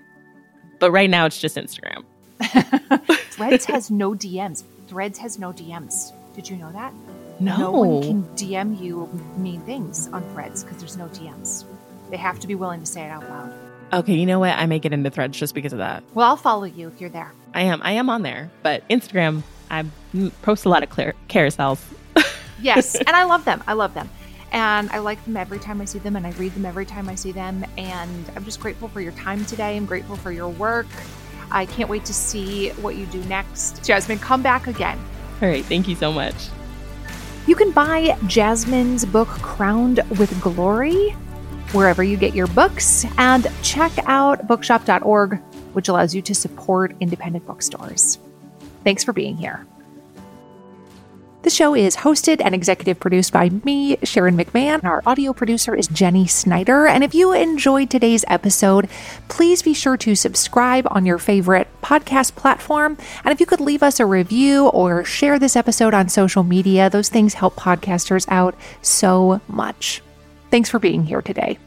But 0.78 0.90
right 0.90 1.10
now 1.10 1.26
it's 1.26 1.40
just 1.40 1.56
Instagram. 1.56 2.04
Threads 3.32 3.64
has 3.66 3.90
no 3.90 4.12
DMs. 4.12 4.64
Threads 4.86 5.18
has 5.18 5.38
no 5.38 5.52
DMs. 5.52 6.12
Did 6.34 6.48
you 6.48 6.56
know 6.56 6.72
that? 6.72 6.92
No. 7.40 7.56
No 7.56 7.70
one 7.70 8.02
can 8.02 8.22
DM 8.36 8.80
you 8.80 9.06
mean 9.36 9.60
things 9.62 10.08
on 10.08 10.22
Threads 10.32 10.64
because 10.64 10.78
there's 10.78 10.96
no 10.96 11.06
DMs. 11.08 11.64
They 12.10 12.16
have 12.16 12.40
to 12.40 12.46
be 12.46 12.54
willing 12.54 12.80
to 12.80 12.86
say 12.86 13.02
it 13.04 13.10
out 13.10 13.28
loud. 13.28 13.52
Okay, 13.92 14.14
you 14.14 14.26
know 14.26 14.40
what? 14.40 14.50
I 14.50 14.66
may 14.66 14.78
get 14.78 14.92
into 14.92 15.10
threads 15.10 15.38
just 15.38 15.54
because 15.54 15.72
of 15.72 15.78
that. 15.78 16.02
Well, 16.12 16.28
I'll 16.28 16.36
follow 16.36 16.64
you 16.64 16.88
if 16.88 17.00
you're 17.00 17.10
there. 17.10 17.32
I 17.54 17.62
am. 17.62 17.80
I 17.82 17.92
am 17.92 18.10
on 18.10 18.22
there, 18.22 18.50
but 18.62 18.86
Instagram, 18.88 19.42
I 19.70 19.86
post 20.42 20.66
a 20.66 20.68
lot 20.68 20.82
of 20.82 20.90
clear 20.90 21.14
carousels. 21.28 21.82
yes, 22.60 22.96
and 22.96 23.10
I 23.10 23.24
love 23.24 23.44
them. 23.46 23.62
I 23.66 23.72
love 23.72 23.94
them. 23.94 24.10
And 24.52 24.90
I 24.90 24.98
like 24.98 25.22
them 25.24 25.36
every 25.36 25.58
time 25.58 25.80
I 25.80 25.84
see 25.84 25.98
them, 25.98 26.16
and 26.16 26.26
I 26.26 26.30
read 26.32 26.52
them 26.54 26.64
every 26.64 26.86
time 26.86 27.08
I 27.08 27.14
see 27.14 27.32
them. 27.32 27.64
And 27.76 28.30
I'm 28.34 28.44
just 28.44 28.60
grateful 28.60 28.88
for 28.88 29.00
your 29.00 29.12
time 29.12 29.44
today. 29.44 29.76
I'm 29.76 29.86
grateful 29.86 30.16
for 30.16 30.32
your 30.32 30.48
work. 30.48 30.86
I 31.50 31.66
can't 31.66 31.88
wait 31.88 32.04
to 32.06 32.14
see 32.14 32.70
what 32.70 32.96
you 32.96 33.06
do 33.06 33.22
next. 33.24 33.84
Jasmine, 33.84 34.18
come 34.18 34.42
back 34.42 34.66
again. 34.66 34.98
All 35.40 35.48
right. 35.48 35.64
Thank 35.64 35.88
you 35.88 35.94
so 35.94 36.12
much. 36.12 36.34
You 37.46 37.56
can 37.56 37.70
buy 37.70 38.16
Jasmine's 38.26 39.06
book, 39.06 39.28
Crowned 39.28 40.00
with 40.18 40.38
Glory, 40.40 41.10
wherever 41.72 42.02
you 42.02 42.16
get 42.18 42.34
your 42.34 42.46
books, 42.48 43.06
and 43.16 43.46
check 43.62 43.92
out 44.04 44.46
bookshop.org, 44.46 45.38
which 45.72 45.88
allows 45.88 46.14
you 46.14 46.20
to 46.22 46.34
support 46.34 46.94
independent 47.00 47.46
bookstores. 47.46 48.18
Thanks 48.84 49.02
for 49.02 49.14
being 49.14 49.36
here. 49.36 49.66
The 51.48 51.54
show 51.54 51.74
is 51.74 51.96
hosted 51.96 52.42
and 52.44 52.54
executive 52.54 53.00
produced 53.00 53.32
by 53.32 53.48
me, 53.48 53.96
Sharon 54.02 54.36
McMahon. 54.36 54.84
Our 54.84 55.02
audio 55.06 55.32
producer 55.32 55.74
is 55.74 55.88
Jenny 55.88 56.26
Snyder. 56.26 56.86
And 56.86 57.02
if 57.02 57.14
you 57.14 57.32
enjoyed 57.32 57.88
today's 57.88 58.22
episode, 58.28 58.86
please 59.28 59.62
be 59.62 59.72
sure 59.72 59.96
to 59.96 60.14
subscribe 60.14 60.86
on 60.90 61.06
your 61.06 61.16
favorite 61.16 61.66
podcast 61.82 62.36
platform. 62.36 62.98
And 63.24 63.32
if 63.32 63.40
you 63.40 63.46
could 63.46 63.60
leave 63.60 63.82
us 63.82 63.98
a 63.98 64.04
review 64.04 64.66
or 64.66 65.06
share 65.06 65.38
this 65.38 65.56
episode 65.56 65.94
on 65.94 66.10
social 66.10 66.42
media, 66.42 66.90
those 66.90 67.08
things 67.08 67.32
help 67.32 67.56
podcasters 67.56 68.26
out 68.28 68.54
so 68.82 69.40
much. 69.48 70.02
Thanks 70.50 70.68
for 70.68 70.78
being 70.78 71.02
here 71.02 71.22
today. 71.22 71.58